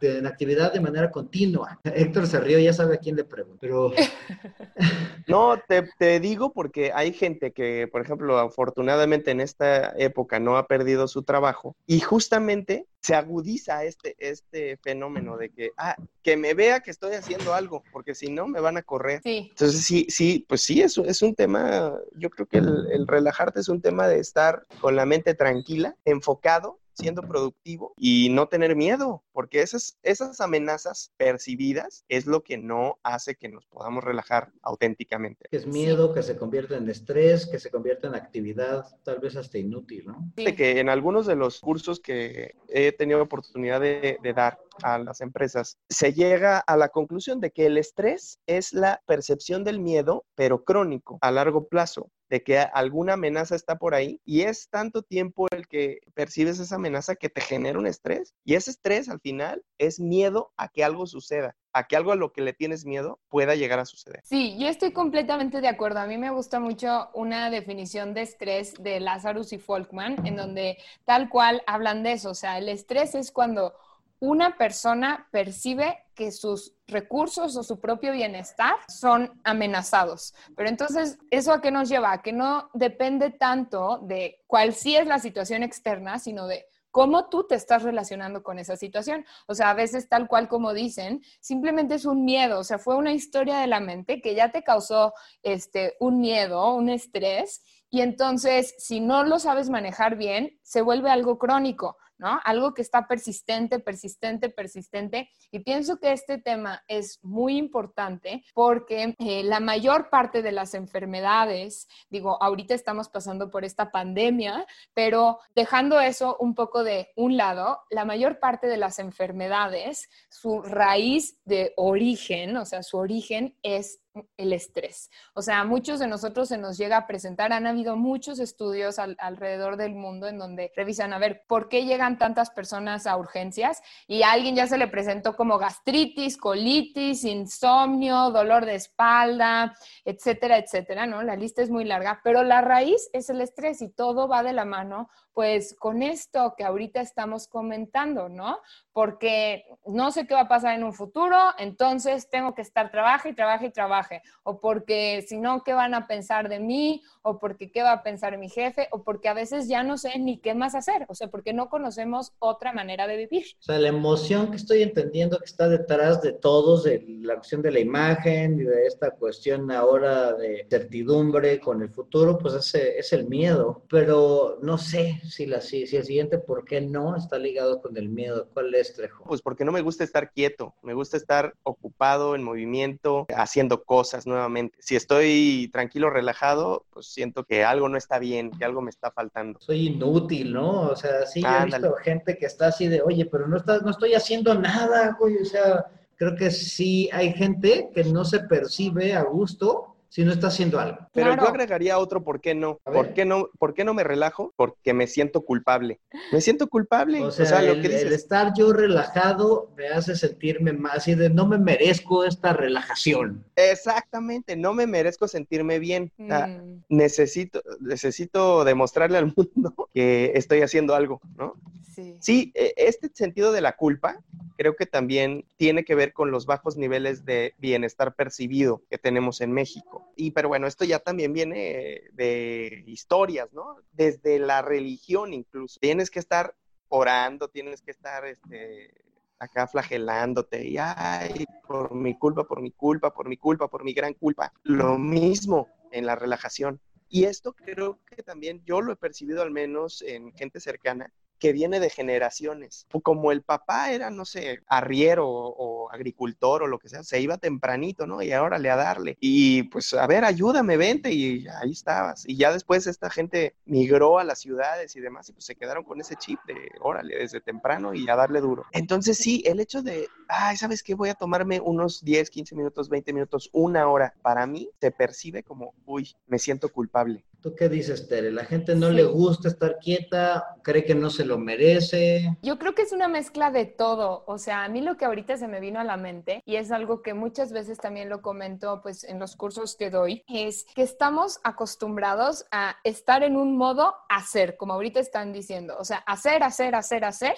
en 0.00 0.26
actividad 0.26 0.72
de 0.72 0.80
manera 0.80 1.10
continua. 1.10 1.80
Héctor 1.84 2.26
se 2.26 2.40
rió, 2.40 2.58
ya 2.58 2.72
sabe 2.72 2.94
a 2.94 2.98
quién 2.98 3.16
le 3.16 3.24
pregunto, 3.24 3.58
pero... 3.60 3.92
No, 5.26 5.58
te, 5.98 6.20
digo 6.20 6.52
porque 6.52 6.92
hay 6.94 7.12
gente 7.12 7.52
que, 7.52 7.88
por 7.90 8.02
ejemplo, 8.02 8.38
afortunadamente 8.38 9.30
en 9.30 9.40
esta 9.40 9.94
época 9.96 10.38
no 10.38 10.56
ha 10.56 10.66
perdido 10.66 11.08
su 11.08 11.22
trabajo 11.22 11.76
y 11.86 12.00
justamente 12.00 12.86
se 13.00 13.14
agudiza 13.14 13.84
este, 13.84 14.16
este 14.18 14.76
fenómeno 14.78 15.36
de 15.36 15.50
que, 15.50 15.70
ah, 15.76 15.96
que 16.22 16.36
me 16.36 16.54
vea 16.54 16.80
que 16.80 16.90
estoy 16.90 17.14
haciendo 17.14 17.54
algo, 17.54 17.82
porque 17.92 18.14
si 18.14 18.30
no 18.30 18.46
me 18.46 18.60
van 18.60 18.76
a 18.76 18.82
correr. 18.82 19.20
Entonces, 19.24 19.84
sí, 19.84 20.06
sí, 20.08 20.44
pues 20.48 20.62
sí, 20.62 20.82
es, 20.82 20.96
es 20.98 21.22
un 21.22 21.34
tema, 21.34 21.94
yo 22.16 22.30
creo 22.30 22.46
que 22.46 22.58
el, 22.58 22.88
el 22.92 23.06
relajarte 23.06 23.60
es 23.60 23.68
un 23.68 23.80
tema 23.80 24.06
de 24.08 24.20
estar 24.20 24.66
con 24.80 24.96
la 24.96 25.06
mente 25.06 25.34
tranquila, 25.34 25.96
enfocado 26.04 26.80
siendo 26.94 27.22
productivo 27.22 27.94
y 27.96 28.28
no 28.30 28.48
tener 28.48 28.76
miedo, 28.76 29.22
porque 29.32 29.62
esas, 29.62 29.98
esas 30.02 30.40
amenazas 30.40 31.12
percibidas 31.16 32.04
es 32.08 32.26
lo 32.26 32.42
que 32.42 32.56
no 32.58 32.98
hace 33.02 33.34
que 33.34 33.48
nos 33.48 33.66
podamos 33.66 34.04
relajar 34.04 34.52
auténticamente. 34.62 35.46
Es 35.50 35.66
miedo 35.66 36.14
que 36.14 36.22
se 36.22 36.36
convierte 36.36 36.76
en 36.76 36.88
estrés, 36.88 37.46
que 37.46 37.58
se 37.58 37.70
convierte 37.70 38.06
en 38.06 38.14
actividad 38.14 38.84
tal 39.02 39.18
vez 39.18 39.36
hasta 39.36 39.58
inútil, 39.58 40.06
¿no? 40.06 40.32
De 40.36 40.54
que 40.54 40.80
en 40.80 40.88
algunos 40.88 41.26
de 41.26 41.36
los 41.36 41.60
cursos 41.60 42.00
que 42.00 42.54
he 42.68 42.92
tenido 42.92 43.22
oportunidad 43.22 43.80
de, 43.80 44.18
de 44.22 44.32
dar 44.32 44.58
a 44.82 44.98
las 44.98 45.20
empresas, 45.20 45.78
se 45.88 46.12
llega 46.12 46.58
a 46.58 46.76
la 46.76 46.88
conclusión 46.88 47.40
de 47.40 47.50
que 47.50 47.66
el 47.66 47.78
estrés 47.78 48.40
es 48.46 48.72
la 48.72 49.02
percepción 49.06 49.64
del 49.64 49.80
miedo, 49.80 50.24
pero 50.34 50.64
crónico, 50.64 51.18
a 51.20 51.30
largo 51.30 51.68
plazo 51.68 52.10
de 52.34 52.42
que 52.42 52.58
alguna 52.58 53.12
amenaza 53.12 53.54
está 53.54 53.78
por 53.78 53.94
ahí 53.94 54.20
y 54.24 54.40
es 54.40 54.68
tanto 54.68 55.02
tiempo 55.02 55.46
el 55.52 55.68
que 55.68 56.00
percibes 56.14 56.58
esa 56.58 56.74
amenaza 56.74 57.14
que 57.14 57.28
te 57.28 57.40
genera 57.40 57.78
un 57.78 57.86
estrés 57.86 58.34
y 58.44 58.54
ese 58.54 58.72
estrés 58.72 59.08
al 59.08 59.20
final 59.20 59.62
es 59.78 60.00
miedo 60.00 60.52
a 60.56 60.68
que 60.68 60.82
algo 60.82 61.06
suceda 61.06 61.54
a 61.72 61.84
que 61.86 61.94
algo 61.94 62.10
a 62.10 62.16
lo 62.16 62.32
que 62.32 62.40
le 62.40 62.52
tienes 62.52 62.84
miedo 62.84 63.20
pueda 63.28 63.54
llegar 63.54 63.80
a 63.80 63.84
suceder. 63.84 64.20
Sí, 64.24 64.56
yo 64.58 64.68
estoy 64.68 64.92
completamente 64.92 65.60
de 65.60 65.66
acuerdo. 65.66 65.98
A 65.98 66.06
mí 66.06 66.16
me 66.18 66.30
gusta 66.30 66.60
mucho 66.60 67.10
una 67.14 67.50
definición 67.50 68.14
de 68.14 68.22
estrés 68.22 68.74
de 68.78 69.00
Lazarus 69.00 69.52
y 69.52 69.58
Folkman, 69.58 70.24
en 70.24 70.36
donde 70.36 70.78
tal 71.04 71.28
cual 71.28 71.62
hablan 71.66 72.04
de 72.04 72.12
eso. 72.12 72.30
O 72.30 72.34
sea, 72.34 72.58
el 72.58 72.68
estrés 72.68 73.16
es 73.16 73.32
cuando 73.32 73.74
una 74.20 74.56
persona 74.56 75.28
percibe 75.30 76.04
que 76.14 76.30
sus 76.30 76.74
recursos 76.86 77.56
o 77.56 77.62
su 77.62 77.80
propio 77.80 78.12
bienestar 78.12 78.74
son 78.88 79.40
amenazados. 79.44 80.34
Pero 80.56 80.68
entonces, 80.68 81.18
¿eso 81.30 81.52
a 81.52 81.60
qué 81.60 81.70
nos 81.70 81.88
lleva? 81.88 82.12
A 82.12 82.22
que 82.22 82.32
no 82.32 82.70
depende 82.72 83.30
tanto 83.30 83.98
de 84.02 84.42
cuál 84.46 84.74
sí 84.74 84.96
es 84.96 85.06
la 85.06 85.18
situación 85.18 85.62
externa, 85.62 86.18
sino 86.18 86.46
de 86.46 86.66
cómo 86.94 87.28
tú 87.28 87.44
te 87.44 87.56
estás 87.56 87.82
relacionando 87.82 88.44
con 88.44 88.60
esa 88.60 88.76
situación. 88.76 89.26
O 89.48 89.54
sea, 89.56 89.70
a 89.70 89.74
veces 89.74 90.08
tal 90.08 90.28
cual 90.28 90.46
como 90.46 90.72
dicen, 90.72 91.22
simplemente 91.40 91.96
es 91.96 92.04
un 92.04 92.24
miedo, 92.24 92.60
o 92.60 92.64
sea, 92.64 92.78
fue 92.78 92.94
una 92.94 93.12
historia 93.12 93.58
de 93.58 93.66
la 93.66 93.80
mente 93.80 94.20
que 94.20 94.36
ya 94.36 94.52
te 94.52 94.62
causó 94.62 95.12
este, 95.42 95.96
un 95.98 96.20
miedo, 96.20 96.72
un 96.72 96.88
estrés, 96.88 97.64
y 97.90 98.00
entonces 98.00 98.76
si 98.78 99.00
no 99.00 99.24
lo 99.24 99.40
sabes 99.40 99.70
manejar 99.70 100.14
bien, 100.14 100.56
se 100.62 100.82
vuelve 100.82 101.10
algo 101.10 101.36
crónico. 101.36 101.96
¿No? 102.18 102.40
Algo 102.44 102.74
que 102.74 102.82
está 102.82 103.06
persistente, 103.06 103.78
persistente, 103.78 104.48
persistente. 104.48 105.30
Y 105.50 105.60
pienso 105.60 105.98
que 105.98 106.12
este 106.12 106.38
tema 106.38 106.82
es 106.88 107.18
muy 107.22 107.56
importante 107.56 108.44
porque 108.54 109.14
eh, 109.18 109.42
la 109.44 109.60
mayor 109.60 110.10
parte 110.10 110.42
de 110.42 110.52
las 110.52 110.74
enfermedades, 110.74 111.88
digo, 112.10 112.42
ahorita 112.42 112.74
estamos 112.74 113.08
pasando 113.08 113.50
por 113.50 113.64
esta 113.64 113.90
pandemia, 113.90 114.66
pero 114.92 115.38
dejando 115.54 116.00
eso 116.00 116.36
un 116.40 116.54
poco 116.54 116.84
de 116.84 117.12
un 117.16 117.36
lado, 117.36 117.80
la 117.90 118.04
mayor 118.04 118.38
parte 118.38 118.66
de 118.66 118.76
las 118.76 118.98
enfermedades, 118.98 120.08
su 120.28 120.62
raíz 120.62 121.38
de 121.44 121.72
origen, 121.76 122.56
o 122.56 122.64
sea, 122.64 122.82
su 122.82 122.98
origen 122.98 123.56
es 123.62 124.00
el 124.36 124.52
estrés. 124.52 125.10
O 125.34 125.42
sea, 125.42 125.64
muchos 125.64 125.98
de 125.98 126.06
nosotros 126.06 126.48
se 126.48 126.58
nos 126.58 126.78
llega 126.78 126.96
a 126.96 127.06
presentar, 127.06 127.52
han 127.52 127.66
habido 127.66 127.96
muchos 127.96 128.38
estudios 128.38 128.98
alrededor 128.98 129.76
del 129.76 129.94
mundo 129.94 130.28
en 130.28 130.38
donde 130.38 130.72
revisan 130.76 131.12
a 131.12 131.18
ver 131.18 131.44
por 131.48 131.68
qué 131.68 131.84
llegan 131.84 132.18
tantas 132.18 132.50
personas 132.50 133.06
a 133.06 133.16
urgencias 133.16 133.82
y 134.06 134.22
a 134.22 134.32
alguien 134.32 134.54
ya 134.56 134.66
se 134.66 134.78
le 134.78 134.88
presentó 134.88 135.36
como 135.36 135.58
gastritis, 135.58 136.36
colitis, 136.36 137.24
insomnio, 137.24 138.30
dolor 138.30 138.64
de 138.66 138.76
espalda, 138.76 139.74
etcétera, 140.04 140.58
etcétera, 140.58 141.06
¿no? 141.06 141.22
La 141.22 141.36
lista 141.36 141.62
es 141.62 141.70
muy 141.70 141.84
larga, 141.84 142.20
pero 142.22 142.44
la 142.44 142.60
raíz 142.60 143.08
es 143.12 143.30
el 143.30 143.40
estrés 143.40 143.82
y 143.82 143.88
todo 143.88 144.28
va 144.28 144.42
de 144.42 144.52
la 144.52 144.64
mano 144.64 145.08
pues 145.34 145.74
con 145.78 146.02
esto 146.02 146.54
que 146.56 146.64
ahorita 146.64 147.00
estamos 147.00 147.48
comentando, 147.48 148.28
¿no? 148.28 148.58
Porque 148.92 149.66
no 149.84 150.12
sé 150.12 150.26
qué 150.26 150.34
va 150.34 150.42
a 150.42 150.48
pasar 150.48 150.74
en 150.74 150.84
un 150.84 150.94
futuro, 150.94 151.36
entonces 151.58 152.30
tengo 152.30 152.54
que 152.54 152.62
estar 152.62 152.92
trabaje 152.92 153.30
y 153.30 153.34
trabaje 153.34 153.66
y 153.66 153.72
trabaje, 153.72 154.22
o 154.44 154.60
porque 154.60 155.24
si 155.28 155.36
no, 155.38 155.64
¿qué 155.64 155.72
van 155.72 155.94
a 155.94 156.06
pensar 156.06 156.48
de 156.48 156.60
mí? 156.60 157.02
O 157.22 157.40
porque 157.40 157.72
qué 157.72 157.82
va 157.82 157.92
a 157.92 158.02
pensar 158.04 158.38
mi 158.38 158.48
jefe, 158.48 158.88
o 158.92 159.02
porque 159.02 159.28
a 159.28 159.34
veces 159.34 159.68
ya 159.68 159.82
no 159.82 159.98
sé 159.98 160.18
ni 160.18 160.38
qué 160.38 160.54
más 160.54 160.76
hacer, 160.76 161.04
o 161.08 161.14
sea, 161.14 161.28
porque 161.28 161.52
no 161.52 161.68
conocemos 161.68 162.32
otra 162.38 162.72
manera 162.72 163.06
de 163.08 163.16
vivir. 163.16 163.44
O 163.58 163.62
sea, 163.62 163.78
la 163.78 163.88
emoción 163.88 164.50
que 164.50 164.56
estoy 164.56 164.82
entendiendo 164.82 165.38
que 165.38 165.46
está 165.46 165.68
detrás 165.68 166.22
de 166.22 166.32
todos, 166.32 166.84
de 166.84 167.04
la 167.22 167.34
cuestión 167.34 167.62
de 167.62 167.72
la 167.72 167.80
imagen 167.80 168.60
y 168.60 168.64
de 168.64 168.86
esta 168.86 169.10
cuestión 169.10 169.70
ahora 169.72 170.32
de 170.34 170.66
certidumbre 170.70 171.58
con 171.58 171.82
el 171.82 171.90
futuro, 171.90 172.38
pues 172.38 172.54
ese 172.54 172.98
es 172.98 173.12
el 173.12 173.26
miedo, 173.26 173.82
pero 173.88 174.58
no 174.62 174.78
sé, 174.78 175.20
si, 175.28 175.46
la, 175.46 175.60
si, 175.60 175.82
el 175.82 176.04
siguiente 176.04 176.38
¿por 176.38 176.64
qué 176.64 176.80
no? 176.80 177.16
está 177.16 177.38
ligado 177.38 177.80
con 177.80 177.96
el 177.96 178.08
miedo. 178.08 178.48
¿Cuál 178.52 178.74
es, 178.74 178.94
Trejo? 178.94 179.24
Pues 179.24 179.42
porque 179.42 179.64
no 179.64 179.72
me 179.72 179.80
gusta 179.80 180.04
estar 180.04 180.30
quieto, 180.30 180.74
me 180.82 180.94
gusta 180.94 181.16
estar 181.16 181.54
ocupado, 181.62 182.34
en 182.34 182.42
movimiento, 182.42 183.26
haciendo 183.34 183.84
cosas 183.84 184.26
nuevamente. 184.26 184.76
Si 184.80 184.96
estoy 184.96 185.70
tranquilo, 185.72 186.10
relajado, 186.10 186.84
pues 186.90 187.06
siento 187.06 187.44
que 187.44 187.64
algo 187.64 187.88
no 187.88 187.96
está 187.96 188.18
bien, 188.18 188.50
que 188.50 188.64
algo 188.64 188.80
me 188.80 188.90
está 188.90 189.10
faltando. 189.10 189.60
Soy 189.60 189.88
inútil, 189.88 190.52
¿no? 190.52 190.82
O 190.82 190.96
sea, 190.96 191.26
sí, 191.26 191.42
he 191.44 191.64
visto 191.64 191.94
gente 191.94 192.36
que 192.36 192.46
está 192.46 192.68
así 192.68 192.88
de, 192.88 193.02
oye, 193.02 193.26
pero 193.26 193.46
no, 193.46 193.56
está, 193.56 193.78
no 193.78 193.90
estoy 193.90 194.14
haciendo 194.14 194.54
nada, 194.54 195.16
güey, 195.18 195.38
o 195.38 195.44
sea, 195.44 195.86
creo 196.16 196.36
que 196.36 196.50
sí 196.50 197.08
hay 197.12 197.32
gente 197.32 197.88
que 197.94 198.04
no 198.04 198.24
se 198.24 198.40
percibe 198.40 199.14
a 199.14 199.22
gusto 199.22 199.93
si 200.14 200.24
no 200.24 200.30
está 200.30 200.46
haciendo 200.46 200.78
algo. 200.78 201.08
Pero 201.12 201.34
yo 201.34 201.48
agregaría 201.48 201.98
otro, 201.98 202.22
¿por 202.22 202.40
qué 202.40 202.54
no? 202.54 202.78
¿Por 202.84 203.14
qué 203.14 203.24
no, 203.24 203.48
¿Por 203.58 203.74
qué 203.74 203.82
no 203.82 203.94
me 203.94 204.04
relajo? 204.04 204.52
Porque 204.54 204.94
me 204.94 205.08
siento 205.08 205.44
culpable. 205.44 205.98
Me 206.30 206.40
siento 206.40 206.68
culpable. 206.68 207.20
O 207.20 207.32
sea, 207.32 207.60
lo 207.62 207.74
que 207.74 207.88
dices... 207.88 208.02
el, 208.04 208.12
estar 208.12 208.52
yo 208.56 208.72
relajado 208.72 209.72
me 209.76 209.88
hace 209.88 210.14
sentirme 210.14 210.72
más 210.72 210.98
así 210.98 211.16
de 211.16 211.30
no 211.30 211.48
me 211.48 211.58
merezco 211.58 212.24
esta 212.24 212.52
relajación. 212.52 213.44
Exactamente, 213.56 214.54
no 214.54 214.72
me 214.72 214.86
merezco 214.86 215.26
sentirme 215.26 215.80
bien. 215.80 216.12
Mm. 216.16 216.82
necesito, 216.90 217.60
necesito 217.80 218.62
demostrarle 218.62 219.18
al 219.18 219.26
mundo 219.36 219.74
que 219.92 220.30
estoy 220.36 220.62
haciendo 220.62 220.94
algo, 220.94 221.20
¿no? 221.36 221.54
Sí. 221.92 222.16
sí, 222.20 222.52
e, 222.54 222.72
este 222.76 223.10
sentido 223.12 223.50
de 223.50 223.62
la 223.62 223.72
culpa 223.72 224.20
creo 224.56 224.76
que 224.76 224.86
también 224.86 225.44
tiene 225.56 225.84
que 225.84 225.94
ver 225.94 226.12
con 226.12 226.30
los 226.30 226.46
bajos 226.46 226.76
niveles 226.76 227.24
de 227.24 227.54
bienestar 227.58 228.14
percibido 228.14 228.82
que 228.90 228.98
tenemos 228.98 229.40
en 229.40 229.52
México. 229.52 230.12
Y 230.16 230.30
pero 230.32 230.48
bueno, 230.48 230.66
esto 230.66 230.84
ya 230.84 230.98
también 230.98 231.32
viene 231.32 232.02
de 232.12 232.84
historias, 232.86 233.52
¿no? 233.52 233.76
Desde 233.92 234.38
la 234.38 234.62
religión 234.62 235.32
incluso. 235.32 235.78
Tienes 235.80 236.10
que 236.10 236.18
estar 236.18 236.54
orando, 236.88 237.48
tienes 237.48 237.82
que 237.82 237.90
estar 237.90 238.24
este, 238.26 238.92
acá 239.38 239.66
flagelándote 239.66 240.66
y 240.66 240.76
ay, 240.78 241.46
por 241.66 241.94
mi 241.94 242.16
culpa, 242.18 242.44
por 242.44 242.60
mi 242.60 242.70
culpa, 242.70 243.12
por 243.12 243.28
mi 243.28 243.36
culpa, 243.36 243.68
por 243.68 243.84
mi 243.84 243.92
gran 243.92 244.14
culpa. 244.14 244.52
Lo 244.62 244.98
mismo 244.98 245.68
en 245.90 246.06
la 246.06 246.16
relajación 246.16 246.80
Y 247.08 247.24
esto 247.24 247.52
creo 247.52 248.00
que 248.06 248.22
también 248.22 248.62
yo 248.64 248.80
lo 248.80 248.92
he 248.92 248.96
percibido 248.96 249.42
al 249.42 249.50
menos 249.50 250.02
en 250.02 250.32
gente 250.32 250.60
cercana, 250.60 251.12
que 251.44 251.52
viene 251.52 251.78
de 251.78 251.90
generaciones. 251.90 252.86
Como 253.02 253.30
el 253.30 253.42
papá 253.42 253.92
era, 253.92 254.08
no 254.08 254.24
sé, 254.24 254.60
arriero 254.66 255.28
o, 255.28 255.90
agricultor 255.92 256.62
o 256.62 256.66
lo 256.66 256.78
que 256.78 256.88
sea, 256.88 257.04
se 257.04 257.20
iba 257.20 257.36
tempranito, 257.36 258.06
¿no? 258.06 258.22
Y 258.22 258.32
ahora 258.32 258.58
le 258.58 258.70
a 258.70 258.76
darle. 258.76 259.18
Y 259.20 259.64
pues, 259.64 259.92
a 259.92 260.06
ver, 260.06 260.24
ayúdame, 260.24 260.78
vente. 260.78 261.12
Y 261.12 261.46
ahí 261.60 261.72
estabas. 261.72 262.24
Y 262.26 262.38
ya 262.38 262.50
después 262.50 262.86
esta 262.86 263.10
gente 263.10 263.56
migró 263.66 264.18
a 264.18 264.24
las 264.24 264.38
ciudades 264.38 264.96
y 264.96 265.00
demás 265.00 265.28
y 265.28 265.32
pues 265.34 265.44
se 265.44 265.54
quedaron 265.54 265.84
con 265.84 266.00
ese 266.00 266.16
chip 266.16 266.38
de, 266.46 266.54
órale, 266.80 267.14
desde 267.14 267.42
temprano 267.42 267.92
y 267.92 268.08
a 268.08 268.16
darle 268.16 268.40
duro. 268.40 268.64
Entonces 268.72 269.18
sí, 269.18 269.42
el 269.44 269.60
hecho 269.60 269.82
de, 269.82 270.08
ay, 270.28 270.56
¿sabes 270.56 270.82
qué? 270.82 270.94
Voy 270.94 271.10
a 271.10 271.14
tomarme 271.14 271.60
unos 271.60 272.02
10, 272.02 272.30
15 272.30 272.56
minutos, 272.56 272.88
20 272.88 273.12
minutos, 273.12 273.50
una 273.52 273.86
hora. 273.86 274.14
Para 274.22 274.46
mí 274.46 274.70
se 274.80 274.90
percibe 274.92 275.42
como, 275.42 275.74
uy, 275.84 276.16
me 276.26 276.38
siento 276.38 276.70
culpable. 276.70 277.22
¿Tú 277.44 277.54
qué 277.54 277.68
dices, 277.68 278.08
Tere? 278.08 278.32
¿La 278.32 278.46
gente 278.46 278.74
no 278.74 278.88
le 278.88 279.04
gusta 279.04 279.48
estar 279.48 279.78
quieta? 279.78 280.56
¿Cree 280.62 280.82
que 280.82 280.94
no 280.94 281.10
se 281.10 281.26
lo 281.26 281.33
merece? 281.38 282.36
Yo 282.42 282.58
creo 282.58 282.74
que 282.74 282.82
es 282.82 282.92
una 282.92 283.08
mezcla 283.08 283.50
de 283.50 283.64
todo. 283.64 284.24
O 284.26 284.38
sea, 284.38 284.64
a 284.64 284.68
mí 284.68 284.80
lo 284.80 284.96
que 284.96 285.04
ahorita 285.04 285.36
se 285.36 285.48
me 285.48 285.60
vino 285.60 285.80
a 285.80 285.84
la 285.84 285.96
mente, 285.96 286.42
y 286.44 286.56
es 286.56 286.70
algo 286.70 287.02
que 287.02 287.14
muchas 287.14 287.52
veces 287.52 287.78
también 287.78 288.08
lo 288.08 288.22
comento 288.22 288.80
pues, 288.82 289.04
en 289.04 289.18
los 289.18 289.36
cursos 289.36 289.76
que 289.76 289.90
doy, 289.90 290.24
es 290.28 290.66
que 290.74 290.82
estamos 290.82 291.40
acostumbrados 291.44 292.46
a 292.50 292.76
estar 292.84 293.22
en 293.22 293.36
un 293.36 293.56
modo 293.56 293.94
hacer, 294.08 294.56
como 294.56 294.74
ahorita 294.74 295.00
están 295.00 295.32
diciendo. 295.32 295.76
O 295.78 295.84
sea, 295.84 295.98
hacer, 295.98 296.42
hacer, 296.42 296.74
hacer, 296.74 297.04
hacer 297.04 297.34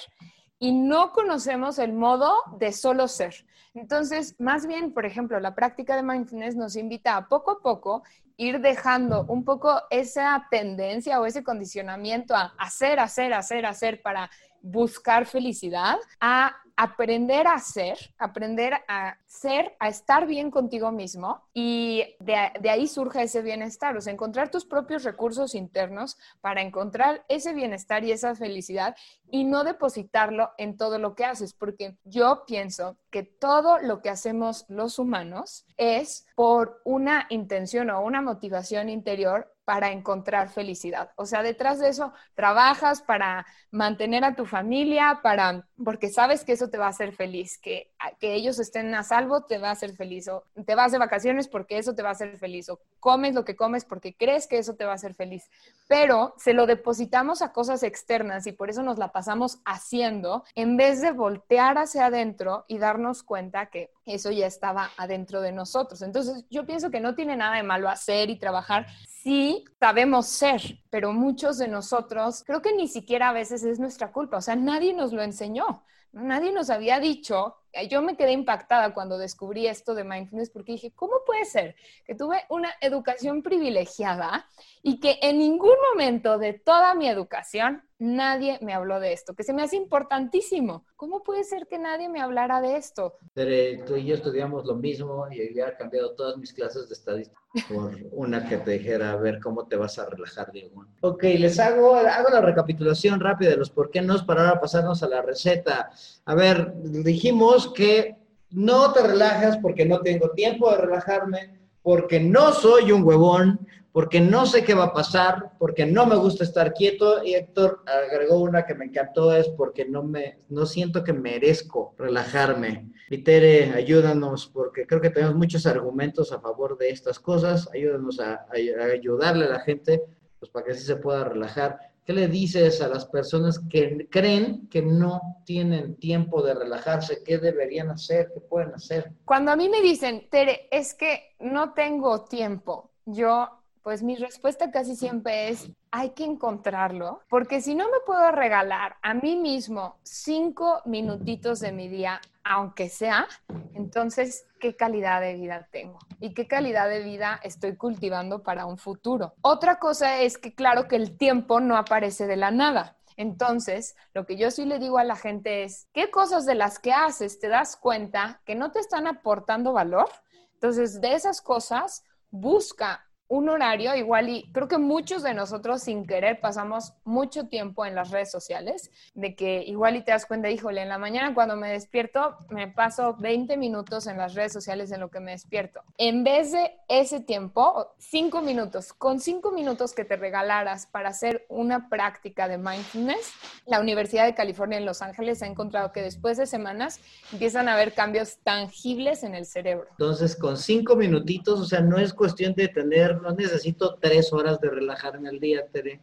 y 0.58 0.72
no 0.72 1.12
conocemos 1.12 1.78
el 1.78 1.92
modo 1.92 2.32
de 2.58 2.72
solo 2.72 3.08
ser. 3.08 3.46
Entonces, 3.75 4.34
más 4.38 4.66
bien, 4.66 4.92
por 4.92 5.04
ejemplo, 5.04 5.38
la 5.38 5.54
práctica 5.54 5.96
de 5.96 6.02
mindfulness 6.02 6.56
nos 6.56 6.76
invita 6.76 7.16
a 7.16 7.28
poco 7.28 7.50
a 7.50 7.60
poco 7.60 8.02
ir 8.38 8.60
dejando 8.60 9.25
un 9.28 9.44
poco 9.44 9.82
esa 9.90 10.46
tendencia 10.50 11.20
o 11.20 11.26
ese 11.26 11.42
condicionamiento 11.42 12.34
a 12.34 12.54
hacer, 12.58 12.98
hacer, 13.00 13.34
hacer, 13.34 13.66
hacer 13.66 14.02
para 14.02 14.30
buscar 14.62 15.26
felicidad, 15.26 15.96
a 16.20 16.56
aprender 16.76 17.47
a 17.47 17.59
ser, 17.59 17.99
aprender 18.18 18.75
a 18.87 19.16
ser, 19.26 19.75
a 19.80 19.88
estar 19.88 20.26
bien 20.26 20.50
contigo 20.50 20.92
mismo 20.92 21.42
y 21.54 22.16
de, 22.21 22.68
ahí 22.68 22.87
surge 22.87 23.23
ese 23.23 23.40
bienestar, 23.40 23.97
o 23.97 24.00
sea, 24.02 24.12
encontrar 24.12 24.50
tus 24.50 24.66
propios 24.66 25.02
recursos 25.02 25.54
internos 25.54 26.18
para 26.42 26.61
encontrar 26.61 27.25
ese 27.28 27.54
bienestar 27.54 28.04
y 28.04 28.12
esa 28.12 28.35
felicidad 28.35 28.95
y 29.30 29.45
no 29.45 29.64
depositarlo 29.64 30.50
en 30.59 30.76
todo 30.76 30.99
lo 30.99 31.14
que 31.14 31.25
haces, 31.25 31.54
porque 31.54 31.97
yo 32.04 32.45
pienso 32.47 32.99
que 33.16 33.23
todo 33.23 33.78
lo 33.78 34.02
que 34.02 34.11
hacemos 34.11 34.66
los 34.68 34.99
humanos 34.99 35.64
es 35.78 36.26
por 36.35 36.82
una 36.85 37.26
intención 37.30 37.88
o 37.88 38.02
una 38.02 38.20
motivación 38.20 38.90
interior 38.90 39.56
para 39.66 39.90
encontrar 39.90 40.49
felicidad. 40.49 41.11
O 41.16 41.26
sea, 41.26 41.42
detrás 41.42 41.80
de 41.80 41.88
eso 41.88 42.12
trabajas 42.35 43.02
para 43.02 43.44
mantener 43.73 44.25
a 44.25 44.37
tu 44.37 44.46
familia, 44.46 45.20
para 45.25 45.66
porque 45.85 46.08
sabes 46.08 46.44
que 46.44 46.52
eso 46.52 46.70
te 46.70 46.78
va 46.78 46.87
a 46.87 46.90
hacer 46.90 47.12
feliz, 47.12 47.58
que, 47.58 47.90
que 48.20 48.35
ellos 48.35 48.61
estén 48.61 48.94
a 48.94 49.02
salvo 49.02 49.44
te 49.44 49.58
va 49.58 49.70
a 49.70 49.73
hacer 49.73 49.96
feliz, 49.96 50.28
o 50.28 50.44
te 50.64 50.76
vas 50.76 50.92
de 50.92 50.99
vacaciones 50.99 51.49
porque 51.49 51.78
eso 51.78 51.96
te 51.96 52.02
va 52.02 52.11
a 52.11 52.12
hacer 52.12 52.38
feliz, 52.38 52.68
o 52.68 52.80
comes 53.00 53.35
lo 53.35 53.44
que 53.44 53.56
comes 53.56 53.85
porque 53.85 54.14
crees 54.14 54.46
que 54.46 54.58
eso 54.58 54.76
te 54.76 54.85
va 54.85 54.92
a 54.92 54.94
hacer 54.94 55.14
feliz. 55.14 55.50
Pero 55.88 56.35
se 56.38 56.54
lo 56.54 56.66
depositamos 56.66 57.42
a 57.42 57.52
cosas 57.52 57.82
externas 57.82 58.46
y 58.46 58.52
por 58.52 58.70
eso 58.70 58.85
nos 58.85 58.99
la 58.99 59.11
pasamos 59.11 59.58
haciendo 59.64 60.44
en 60.54 60.76
vez 60.76 61.00
de 61.00 61.11
voltear 61.11 61.76
hacia 61.76 62.06
adentro 62.06 62.66
y 62.68 62.78
darnos 62.78 63.05
cuenta 63.22 63.66
que 63.66 63.90
eso 64.04 64.30
ya 64.30 64.46
estaba 64.46 64.90
adentro 64.96 65.40
de 65.40 65.52
nosotros. 65.52 66.02
Entonces, 66.02 66.44
yo 66.50 66.66
pienso 66.66 66.90
que 66.90 67.00
no 67.00 67.14
tiene 67.14 67.36
nada 67.36 67.56
de 67.56 67.62
malo 67.62 67.88
hacer 67.88 68.30
y 68.30 68.38
trabajar. 68.38 68.86
Si 69.06 69.64
sabemos 69.80 70.26
ser, 70.26 70.60
pero 70.90 71.12
muchos 71.12 71.58
de 71.58 71.68
nosotros, 71.68 72.42
creo 72.44 72.62
que 72.62 72.75
ni 72.75 72.88
siquiera 72.88 73.30
a 73.30 73.32
veces 73.32 73.64
es 73.64 73.78
nuestra 73.78 74.12
culpa, 74.12 74.38
o 74.38 74.40
sea, 74.40 74.56
nadie 74.56 74.92
nos 74.92 75.12
lo 75.12 75.23
enseñó, 75.23 75.84
nadie 76.12 76.52
nos 76.52 76.71
había 76.71 77.00
dicho. 77.00 77.56
Yo 77.90 78.02
me 78.02 78.16
quedé 78.16 78.32
impactada 78.32 78.95
cuando 78.95 79.19
descubrí 79.19 79.66
esto 79.66 79.95
de 79.95 80.04
mindfulness 80.04 80.50
porque 80.50 80.73
dije, 80.73 80.92
¿cómo 80.95 81.16
puede 81.26 81.45
ser 81.45 81.76
que 82.04 82.14
tuve 82.14 82.45
una 82.49 82.73
educación 82.80 83.42
privilegiada 83.42 84.49
y 84.82 84.99
que 84.99 85.19
en 85.23 85.38
ningún 85.38 85.76
momento 85.92 86.38
de 86.38 86.54
toda 86.54 86.95
mi 86.95 87.08
educación 87.08 87.85
nadie 87.99 88.59
me 88.63 88.75
habló 88.75 89.00
de 89.00 89.13
esto? 89.13 89.35
Que 89.35 89.43
se 89.43 89.52
me 89.52 89.63
hace 89.63 89.76
importantísimo. 89.76 90.85
¿Cómo 90.97 91.23
puede 91.23 91.45
ser 91.45 91.67
que 91.67 91.78
nadie 91.78 92.09
me 92.09 92.21
hablara 92.21 92.61
de 92.61 92.76
esto? 92.76 93.15
Pero 93.35 93.85
tú 93.85 93.97
y 93.97 94.06
yo 94.06 94.15
estudiamos 94.15 94.65
lo 94.67 94.75
mismo 94.75 95.26
y 95.30 95.47
había 95.47 95.76
cambiado 95.76 96.15
todas 96.15 96.37
mis 96.37 96.52
clases 96.52 96.89
de 96.89 96.95
estadística 96.95 97.41
por 97.69 97.95
una 98.13 98.47
que 98.49 98.59
te 98.59 98.73
dijera 98.73 99.13
a 99.13 99.17
ver 99.17 99.41
cómo 99.41 99.67
te 99.67 99.76
vas 99.76 99.99
a 99.99 100.09
relajar, 100.09 100.52
Diego. 100.52 100.85
Ok, 101.00 101.23
les 101.23 101.59
hago, 101.59 101.95
hago 101.95 102.28
la 102.30 102.41
recapitulación 102.41 103.21
rápida 103.21 103.50
de 103.50 103.56
los 103.56 103.71
por 103.71 103.91
qué 103.91 104.02
no 104.02 104.17
para 104.26 104.49
ahora 104.49 104.61
pasarnos 104.61 105.02
a 105.02 105.09
la 105.09 105.23
receta. 105.23 105.91
A 106.25 106.35
ver, 106.35 106.73
dijimos 106.76 107.73
que 107.73 108.17
no 108.50 108.93
te 108.93 109.02
relajas 109.02 109.59
porque 109.59 109.85
no 109.85 110.00
tengo 110.00 110.30
tiempo 110.30 110.71
de 110.71 110.78
relajarme, 110.78 111.61
porque 111.82 112.21
no 112.21 112.52
soy 112.52 112.93
un 112.93 113.04
huevón, 113.04 113.67
porque 113.97 114.21
no 114.21 114.45
sé 114.45 114.63
qué 114.63 114.75
va 114.75 114.85
a 114.85 114.93
pasar, 114.93 115.52
porque 115.59 115.87
no 115.87 116.04
me 116.04 116.17
gusta 116.17 116.45
estar 116.45 116.75
quieto. 116.75 117.25
Y 117.25 117.32
Héctor 117.32 117.82
agregó 117.87 118.41
una 118.41 118.67
que 118.67 118.75
me 118.75 118.85
encantó, 118.85 119.35
es 119.35 119.49
porque 119.49 119.87
no, 119.87 120.02
me, 120.02 120.37
no 120.50 120.67
siento 120.67 121.02
que 121.02 121.15
merezco 121.15 121.95
relajarme. 121.97 122.93
Y 123.09 123.25
Tere, 123.25 123.73
ayúdanos, 123.73 124.50
porque 124.52 124.87
creo 124.87 125.00
que 125.00 125.09
tenemos 125.09 125.35
muchos 125.35 125.65
argumentos 125.65 126.30
a 126.30 126.41
favor 126.41 126.76
de 126.76 126.91
estas 126.91 127.19
cosas. 127.19 127.71
Ayúdanos 127.73 128.21
a, 128.21 128.35
a 128.35 128.85
ayudarle 128.93 129.47
a 129.47 129.52
la 129.52 129.61
gente 129.61 130.02
pues, 130.41 130.50
para 130.50 130.67
que 130.67 130.73
así 130.73 130.85
se 130.85 130.97
pueda 130.97 131.25
relajar. 131.25 131.78
¿Qué 132.04 132.13
le 132.13 132.28
dices 132.28 132.82
a 132.82 132.89
las 132.89 133.06
personas 133.06 133.59
que 133.61 134.09
creen 134.11 134.69
que 134.69 134.82
no 134.82 135.23
tienen 135.47 135.97
tiempo 135.97 136.43
de 136.43 136.52
relajarse? 136.52 137.23
¿Qué 137.25 137.39
deberían 137.39 137.89
hacer? 137.89 138.30
¿Qué 138.35 138.41
pueden 138.41 138.75
hacer? 138.75 139.13
Cuando 139.25 139.52
a 139.52 139.56
mí 139.56 139.71
me 139.71 139.80
dicen, 139.80 140.28
Tere, 140.30 140.69
es 140.71 140.93
que 140.93 141.35
no 141.41 141.73
tengo 141.73 142.25
tiempo, 142.25 142.91
yo, 143.06 143.49
pues 143.86 144.02
mi 144.02 144.16
respuesta 144.16 144.72
casi 144.72 144.96
siempre 144.96 145.49
es, 145.49 145.70
hay 145.92 146.10
que 146.10 146.25
encontrarlo, 146.25 147.20
porque 147.28 147.60
si 147.60 147.76
no 147.76 147.84
me 147.84 148.00
puedo 148.04 148.32
regalar 148.32 148.96
a 149.00 149.14
mí 149.14 149.36
mismo 149.36 150.00
cinco 150.02 150.82
minutitos 150.86 151.60
de 151.60 151.70
mi 151.70 151.86
día, 151.86 152.20
aunque 152.42 152.88
sea, 152.88 153.28
entonces, 153.75 154.44
¿qué 154.58 154.75
calidad 154.75 155.20
de 155.20 155.34
vida 155.34 155.68
tengo? 155.70 156.00
¿Y 156.18 156.34
qué 156.34 156.49
calidad 156.49 156.88
de 156.88 157.04
vida 157.04 157.38
estoy 157.44 157.76
cultivando 157.76 158.42
para 158.42 158.66
un 158.66 158.76
futuro? 158.76 159.34
Otra 159.40 159.78
cosa 159.78 160.20
es 160.20 160.36
que, 160.36 160.52
claro, 160.52 160.88
que 160.88 160.96
el 160.96 161.16
tiempo 161.16 161.60
no 161.60 161.76
aparece 161.76 162.26
de 162.26 162.34
la 162.34 162.50
nada. 162.50 162.96
Entonces, 163.16 163.94
lo 164.14 164.26
que 164.26 164.36
yo 164.36 164.50
sí 164.50 164.64
le 164.64 164.80
digo 164.80 164.99
a 164.99 165.04
la 165.04 165.14
gente 165.14 165.62
es, 165.62 165.86
¿qué 165.92 166.10
cosas 166.10 166.44
de 166.44 166.56
las 166.56 166.80
que 166.80 166.92
haces 166.92 167.38
te 167.38 167.46
das 167.46 167.76
cuenta 167.76 168.40
que 168.44 168.56
no 168.56 168.72
te 168.72 168.80
están 168.80 169.06
aportando 169.06 169.72
valor? 169.72 170.08
Entonces, 170.54 171.00
de 171.00 171.14
esas 171.14 171.40
cosas, 171.40 172.02
busca 172.30 173.05
un 173.28 173.49
horario 173.49 173.95
igual 173.95 174.28
y 174.28 174.50
creo 174.52 174.69
que 174.69 174.78
muchos 174.78 175.23
de 175.23 175.34
nosotros 175.34 175.82
sin 175.82 176.06
querer 176.06 176.41
pasamos 176.41 176.93
mucho 177.04 177.49
tiempo 177.49 177.84
en 177.84 177.95
las 177.95 178.10
redes 178.10 178.30
sociales, 178.30 178.91
de 179.15 179.34
que 179.34 179.62
igual 179.62 179.97
y 179.97 180.02
te 180.02 180.12
das 180.12 180.26
cuenta, 180.26 180.50
híjole, 180.50 180.82
en 180.82 180.89
la 180.89 180.99
mañana 180.99 181.34
cuando 181.34 181.56
me 181.56 181.71
despierto 181.71 182.36
me 182.50 182.69
paso 182.69 183.17
20 183.19 183.56
minutos 183.56 184.06
en 184.06 184.19
las 184.19 184.34
redes 184.34 184.52
sociales 184.52 184.93
en 184.93 185.00
lo 185.00 185.10
que 185.10 185.21
me 185.21 185.32
despierto. 185.32 185.82
En 185.99 186.25
vez 186.25 186.52
de 186.52 186.73
ese 186.89 187.21
tiempo, 187.21 187.95
5 187.99 188.43
minutos, 188.43 188.93
con 188.93 189.21
5 189.21 189.50
minutos 189.50 189.93
que 189.93 190.04
te 190.04 190.17
regalaras 190.17 190.86
para 190.86 191.08
hacer 191.08 191.47
una 191.49 191.89
práctica 191.89 192.49
de 192.49 192.58
mindfulness, 192.58 193.32
la 193.67 193.80
Universidad 193.80 194.25
de 194.25 194.34
California 194.34 194.78
en 194.78 194.86
Los 194.86 195.02
Ángeles 195.02 195.43
ha 195.43 195.47
encontrado 195.47 195.93
que 195.93 196.02
después 196.02 196.36
de 196.36 196.47
semanas 196.47 197.00
empiezan 197.32 197.69
a 197.69 197.75
haber 197.75 197.95
cambios 197.95 198.39
tangibles 198.45 199.23
en 199.23 199.34
el 199.34 199.47
cerebro. 199.47 199.86
Entonces, 199.91 200.36
con 200.36 200.56
5 200.56 200.95
minutitos, 200.97 201.60
o 201.60 201.65
sea, 201.65 201.80
no 201.80 201.99
es 201.99 202.12
cuestión 202.12 202.54
de 202.54 202.69
tener 202.69 203.15
no 203.16 203.32
necesito 203.32 203.96
tres 204.00 204.32
horas 204.32 204.60
de 204.60 204.70
relajar 204.70 205.16
en 205.16 205.26
el 205.26 205.40
día, 205.40 205.66
Tere. 205.66 206.00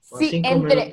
sí, 0.00 0.42
entre, 0.44 0.90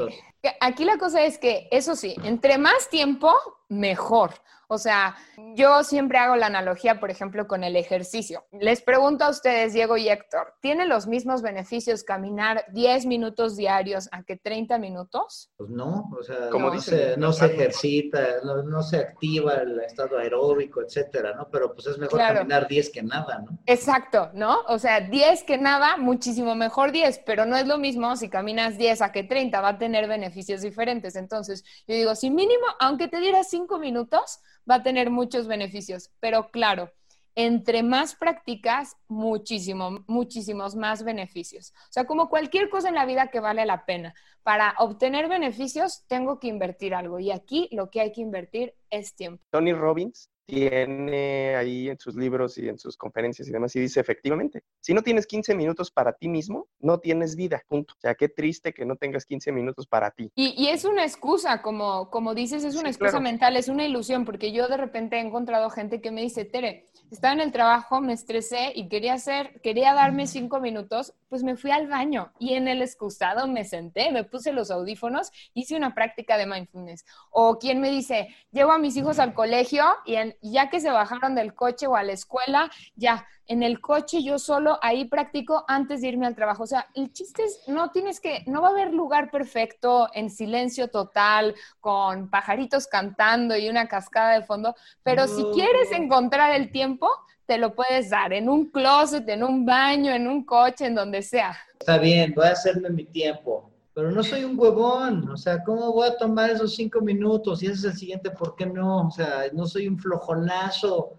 aquí 0.59 0.85
la 0.85 0.97
cosa 0.97 1.23
es 1.23 1.37
que, 1.37 1.67
eso 1.71 1.95
sí, 1.95 2.15
entre 2.23 2.57
más 2.57 2.89
tiempo, 2.89 3.33
mejor. 3.69 4.31
O 4.67 4.77
sea, 4.79 5.15
yo 5.53 5.83
siempre 5.83 6.17
hago 6.17 6.35
la 6.35 6.47
analogía, 6.47 6.99
por 6.99 7.11
ejemplo, 7.11 7.47
con 7.47 7.63
el 7.63 7.75
ejercicio. 7.75 8.45
Les 8.51 8.81
pregunto 8.81 9.23
a 9.23 9.29
ustedes, 9.29 9.73
Diego 9.73 9.95
y 9.95 10.09
Héctor, 10.09 10.55
¿tiene 10.59 10.87
los 10.87 11.05
mismos 11.05 11.43
beneficios 11.43 12.03
caminar 12.03 12.65
10 12.73 13.05
minutos 13.05 13.55
diarios 13.55 14.09
a 14.11 14.23
que 14.23 14.37
30 14.37 14.79
minutos? 14.79 15.51
Pues 15.55 15.69
no, 15.69 16.09
o 16.17 16.23
sea, 16.23 16.49
Como 16.49 16.71
no, 16.71 16.81
se, 16.81 17.15
no 17.17 17.31
se 17.31 17.45
ejercita, 17.45 18.19
no, 18.43 18.81
se 18.81 18.97
activa 18.97 19.55
el 19.55 19.79
estado 19.81 20.17
aeróbico, 20.17 20.81
etcétera, 20.81 21.35
¿no? 21.35 21.47
Pero 21.51 21.73
pues 21.73 21.85
es 21.85 21.99
mejor 21.99 22.19
caminar 22.19 22.67
10 22.67 22.89
que 22.89 23.03
nada, 23.03 23.43
¿no? 23.45 23.59
Exacto, 23.67 24.31
¿no? 24.33 24.61
O 24.67 24.79
sea, 24.79 24.99
10 24.99 25.43
que 25.43 25.59
nada, 25.59 25.97
muchísimo 25.97 26.55
mejor 26.55 26.91
10, 26.91 27.21
pero 27.25 27.45
no 27.45 27.55
es 27.55 27.67
lo 27.67 27.77
mismo 27.77 28.15
si 28.15 28.29
caminas 28.29 28.77
10 28.79 29.03
a 29.03 29.11
que 29.11 29.23
30, 29.23 29.61
va 29.61 29.69
a 29.69 29.77
tener 29.77 30.07
beneficios 30.07 30.34
diferentes. 30.35 31.15
Entonces, 31.15 31.63
yo 31.87 31.95
digo, 31.95 32.15
si 32.15 32.29
mínimo, 32.29 32.65
aunque 32.79 33.07
te 33.07 33.19
dieras 33.19 33.49
5 33.49 33.79
minutos, 33.79 34.39
va 34.69 34.75
a 34.75 34.83
tener 34.83 35.09
muchos 35.09 35.47
beneficios. 35.47 36.11
Pero 36.19 36.51
claro, 36.51 36.91
entre 37.35 37.83
más 37.83 38.15
practicas, 38.15 38.95
muchísimo, 39.07 40.03
muchísimos 40.07 40.75
más 40.75 41.03
beneficios. 41.03 41.73
O 41.89 41.91
sea, 41.91 42.05
como 42.05 42.29
cualquier 42.29 42.69
cosa 42.69 42.89
en 42.89 42.95
la 42.95 43.05
vida 43.05 43.27
que 43.27 43.39
vale 43.39 43.65
la 43.65 43.85
pena. 43.85 44.13
Para 44.43 44.75
obtener 44.77 45.27
beneficios, 45.27 46.05
tengo 46.07 46.39
que 46.39 46.47
invertir 46.47 46.93
algo. 46.93 47.19
Y 47.19 47.31
aquí 47.31 47.67
lo 47.71 47.89
que 47.89 48.01
hay 48.01 48.11
que 48.11 48.21
invertir 48.21 48.75
es 48.89 49.15
tiempo. 49.15 49.43
Tony 49.51 49.73
Robbins 49.73 50.29
tiene 50.45 51.55
ahí 51.55 51.89
en 51.89 51.97
sus 51.97 52.15
libros 52.15 52.57
y 52.57 52.69
en 52.69 52.77
sus 52.77 52.97
conferencias 52.97 53.47
y 53.47 53.51
demás, 53.51 53.75
y 53.75 53.79
dice 53.79 53.99
efectivamente, 53.99 54.63
si 54.79 54.93
no 54.93 55.01
tienes 55.01 55.25
15 55.25 55.55
minutos 55.55 55.91
para 55.91 56.13
ti 56.13 56.27
mismo, 56.27 56.67
no 56.79 56.99
tienes 56.99 57.35
vida, 57.35 57.63
punto. 57.67 57.93
O 57.95 57.99
sea, 57.99 58.15
qué 58.15 58.29
triste 58.29 58.73
que 58.73 58.85
no 58.85 58.95
tengas 58.95 59.25
15 59.25 59.51
minutos 59.51 59.87
para 59.87 60.11
ti. 60.11 60.31
Y, 60.35 60.67
es 60.67 60.85
una 60.85 61.03
excusa, 61.03 61.61
como, 61.61 62.09
como 62.09 62.33
dices, 62.35 62.63
es 62.63 62.75
una 62.75 62.89
excusa 62.89 63.19
mental, 63.19 63.55
es 63.57 63.67
una 63.67 63.85
ilusión, 63.85 64.25
porque 64.25 64.51
yo 64.51 64.67
de 64.67 64.77
repente 64.77 65.17
he 65.17 65.19
encontrado 65.19 65.69
gente 65.69 66.01
que 66.01 66.11
me 66.11 66.21
dice, 66.21 66.45
Tere, 66.45 66.85
estaba 67.11 67.33
en 67.33 67.41
el 67.41 67.51
trabajo, 67.51 68.01
me 68.01 68.13
estresé 68.13 68.71
y 68.75 68.87
quería 68.89 69.13
hacer, 69.13 69.61
quería 69.61 69.93
darme 69.93 70.27
cinco 70.27 70.59
minutos, 70.59 71.13
pues 71.29 71.43
me 71.43 71.55
fui 71.55 71.71
al 71.71 71.87
baño 71.87 72.31
y 72.39 72.53
en 72.53 72.67
el 72.67 72.81
excusado 72.81 73.47
me 73.47 73.63
senté, 73.63 74.11
me 74.11 74.23
puse 74.23 74.51
los 74.51 74.71
audífonos, 74.71 75.31
hice 75.53 75.75
una 75.75 75.93
práctica 75.93 76.37
de 76.37 76.45
mindfulness. 76.45 77.05
O 77.31 77.57
quien 77.57 77.79
me 77.79 77.91
dice, 77.91 78.29
llevo 78.51 78.71
a 78.71 78.79
mis 78.79 78.97
hijos 78.97 79.19
al 79.19 79.33
colegio 79.33 79.85
y 80.05 80.15
ya 80.41 80.69
que 80.69 80.79
se 80.79 80.89
bajaron 80.89 81.35
del 81.35 81.53
coche 81.53 81.87
o 81.87 81.95
a 81.95 82.03
la 82.03 82.13
escuela, 82.13 82.71
ya 82.95 83.25
en 83.47 83.63
el 83.63 83.79
coche 83.79 84.23
yo 84.23 84.39
solo 84.39 84.79
ahí 84.81 85.05
practico 85.05 85.65
antes 85.67 86.01
de 86.01 86.09
irme 86.09 86.25
al 86.25 86.35
trabajo. 86.35 86.63
O 86.63 86.67
sea, 86.67 86.87
el 86.95 87.11
chiste 87.13 87.43
es, 87.43 87.61
no 87.67 87.91
tienes 87.91 88.19
que, 88.19 88.43
no 88.47 88.61
va 88.61 88.69
a 88.69 88.71
haber 88.71 88.93
lugar 88.93 89.31
perfecto 89.31 90.09
en 90.13 90.29
silencio 90.29 90.89
total, 90.89 91.55
con 91.79 92.29
pajaritos 92.29 92.87
cantando 92.87 93.55
y 93.55 93.69
una 93.69 93.87
cascada 93.87 94.33
de 94.33 94.45
fondo, 94.45 94.75
pero 95.03 95.27
si 95.27 95.43
quieres 95.53 95.91
encontrar 95.91 96.55
el 96.55 96.71
tiempo, 96.71 97.09
te 97.45 97.57
lo 97.57 97.75
puedes 97.75 98.09
dar 98.09 98.33
en 98.33 98.49
un 98.49 98.71
closet, 98.71 99.27
en 99.29 99.43
un 99.43 99.65
baño, 99.65 100.11
en 100.11 100.27
un 100.27 100.43
coche, 100.43 100.87
en 100.87 100.95
donde 100.95 101.21
sea. 101.21 101.55
Está 101.79 101.97
bien, 101.97 102.33
voy 102.35 102.47
a 102.47 102.51
hacerme 102.51 102.89
mi 102.89 103.05
tiempo. 103.05 103.71
Pero 103.95 104.11
no 104.11 104.21
soy 104.21 104.43
un 104.43 104.59
huevón, 104.59 105.29
o 105.29 105.37
sea, 105.37 105.63
¿cómo 105.63 105.91
voy 105.93 106.09
a 106.09 106.17
tomar 106.17 106.51
esos 106.51 106.75
cinco 106.75 107.01
minutos? 107.01 107.63
Y 107.63 107.67
ese 107.67 107.75
es 107.75 107.83
el 107.85 107.97
siguiente, 107.97 108.29
¿por 108.29 108.55
qué 108.55 108.67
no? 108.67 109.07
O 109.07 109.11
sea, 109.11 109.45
no 109.53 109.65
soy 109.65 109.87
un 109.87 109.97
flojonazo 109.97 111.13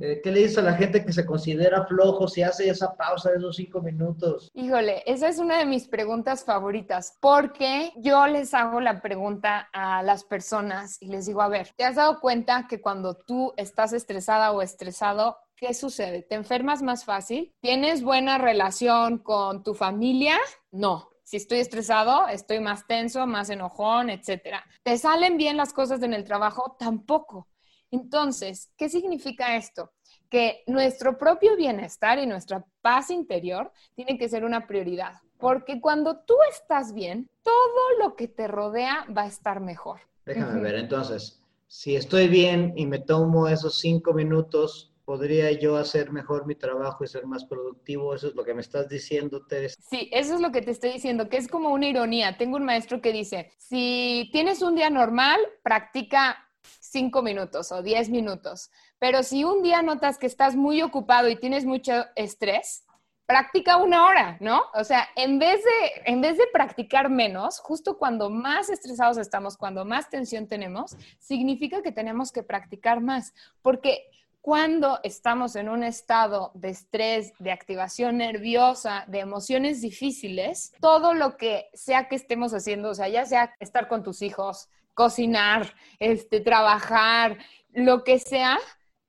eh, 0.00 0.20
¿Qué 0.22 0.30
le 0.30 0.40
dice 0.40 0.60
a 0.60 0.62
la 0.62 0.74
gente 0.74 1.04
que 1.04 1.12
se 1.12 1.24
considera 1.24 1.86
flojo 1.86 2.28
si 2.28 2.42
hace 2.42 2.68
esa 2.68 2.94
pausa 2.96 3.30
de 3.30 3.38
esos 3.38 3.56
cinco 3.56 3.80
minutos? 3.80 4.50
Híjole, 4.54 5.02
esa 5.06 5.28
es 5.28 5.38
una 5.38 5.58
de 5.58 5.64
mis 5.64 5.88
preguntas 5.88 6.44
favoritas, 6.44 7.16
porque 7.20 7.92
yo 7.96 8.26
les 8.26 8.52
hago 8.54 8.80
la 8.80 9.00
pregunta 9.00 9.68
a 9.72 10.02
las 10.02 10.24
personas 10.24 11.00
y 11.00 11.06
les 11.06 11.26
digo, 11.26 11.40
a 11.40 11.48
ver, 11.48 11.70
¿te 11.76 11.84
has 11.84 11.96
dado 11.96 12.20
cuenta 12.20 12.66
que 12.68 12.80
cuando 12.80 13.14
tú 13.14 13.52
estás 13.56 13.92
estresada 13.92 14.52
o 14.52 14.62
estresado, 14.62 15.38
¿qué 15.56 15.74
sucede? 15.74 16.22
¿Te 16.22 16.34
enfermas 16.34 16.82
más 16.82 17.04
fácil? 17.04 17.54
¿Tienes 17.60 18.02
buena 18.02 18.38
relación 18.38 19.18
con 19.18 19.62
tu 19.62 19.74
familia? 19.74 20.36
No. 20.70 21.09
Si 21.30 21.36
estoy 21.36 21.60
estresado, 21.60 22.26
estoy 22.26 22.58
más 22.58 22.88
tenso, 22.88 23.24
más 23.24 23.50
enojón, 23.50 24.10
etcétera. 24.10 24.64
¿Te 24.82 24.98
salen 24.98 25.36
bien 25.36 25.56
las 25.56 25.72
cosas 25.72 26.02
en 26.02 26.12
el 26.12 26.24
trabajo? 26.24 26.74
Tampoco. 26.76 27.46
Entonces, 27.92 28.72
¿qué 28.76 28.88
significa 28.88 29.54
esto? 29.54 29.92
Que 30.28 30.64
nuestro 30.66 31.16
propio 31.18 31.54
bienestar 31.54 32.18
y 32.18 32.26
nuestra 32.26 32.66
paz 32.82 33.12
interior 33.12 33.70
tiene 33.94 34.18
que 34.18 34.28
ser 34.28 34.44
una 34.44 34.66
prioridad, 34.66 35.20
porque 35.38 35.80
cuando 35.80 36.18
tú 36.18 36.34
estás 36.50 36.94
bien, 36.94 37.30
todo 37.44 37.98
lo 38.00 38.16
que 38.16 38.26
te 38.26 38.48
rodea 38.48 39.06
va 39.16 39.22
a 39.22 39.28
estar 39.28 39.60
mejor. 39.60 40.00
Déjame 40.24 40.60
ver, 40.60 40.74
entonces, 40.74 41.40
si 41.68 41.94
estoy 41.94 42.26
bien 42.26 42.72
y 42.74 42.86
me 42.86 42.98
tomo 42.98 43.46
esos 43.46 43.78
cinco 43.78 44.14
minutos, 44.14 44.89
¿podría 45.10 45.50
yo 45.50 45.76
hacer 45.76 46.12
mejor 46.12 46.46
mi 46.46 46.54
trabajo 46.54 47.02
y 47.02 47.08
ser 47.08 47.26
más 47.26 47.44
productivo? 47.44 48.14
Eso 48.14 48.28
es 48.28 48.36
lo 48.36 48.44
que 48.44 48.54
me 48.54 48.60
estás 48.60 48.88
diciendo, 48.88 49.44
Teres. 49.44 49.76
Sí, 49.90 50.08
eso 50.12 50.36
es 50.36 50.40
lo 50.40 50.52
que 50.52 50.62
te 50.62 50.70
estoy 50.70 50.92
diciendo, 50.92 51.28
que 51.28 51.36
es 51.36 51.48
como 51.48 51.70
una 51.70 51.88
ironía. 51.88 52.38
Tengo 52.38 52.58
un 52.58 52.64
maestro 52.64 53.00
que 53.00 53.12
dice, 53.12 53.50
si 53.58 54.30
tienes 54.32 54.62
un 54.62 54.76
día 54.76 54.88
normal, 54.88 55.40
practica 55.64 56.48
cinco 56.62 57.22
minutos 57.22 57.72
o 57.72 57.82
diez 57.82 58.08
minutos. 58.08 58.70
Pero 59.00 59.24
si 59.24 59.42
un 59.42 59.64
día 59.64 59.82
notas 59.82 60.16
que 60.16 60.28
estás 60.28 60.54
muy 60.54 60.80
ocupado 60.80 61.28
y 61.28 61.34
tienes 61.34 61.64
mucho 61.64 62.04
estrés, 62.14 62.84
practica 63.26 63.78
una 63.78 64.06
hora, 64.06 64.36
¿no? 64.40 64.62
O 64.74 64.84
sea, 64.84 65.08
en 65.16 65.40
vez 65.40 65.60
de, 65.64 66.02
en 66.04 66.20
vez 66.20 66.38
de 66.38 66.46
practicar 66.52 67.10
menos, 67.10 67.58
justo 67.58 67.98
cuando 67.98 68.30
más 68.30 68.70
estresados 68.70 69.18
estamos, 69.18 69.56
cuando 69.56 69.84
más 69.84 70.08
tensión 70.08 70.46
tenemos, 70.46 70.96
significa 71.18 71.82
que 71.82 71.90
tenemos 71.90 72.30
que 72.30 72.44
practicar 72.44 73.00
más, 73.00 73.34
porque 73.60 74.04
cuando 74.40 75.00
estamos 75.02 75.54
en 75.56 75.68
un 75.68 75.84
estado 75.84 76.50
de 76.54 76.70
estrés, 76.70 77.32
de 77.38 77.52
activación 77.52 78.18
nerviosa, 78.18 79.04
de 79.06 79.20
emociones 79.20 79.82
difíciles, 79.82 80.72
todo 80.80 81.12
lo 81.14 81.36
que 81.36 81.68
sea 81.74 82.08
que 82.08 82.16
estemos 82.16 82.52
haciendo, 82.54 82.90
o 82.90 82.94
sea, 82.94 83.08
ya 83.08 83.26
sea 83.26 83.54
estar 83.60 83.88
con 83.88 84.02
tus 84.02 84.22
hijos, 84.22 84.68
cocinar, 84.94 85.74
este, 85.98 86.40
trabajar, 86.40 87.38
lo 87.72 88.02
que 88.02 88.18
sea, 88.18 88.58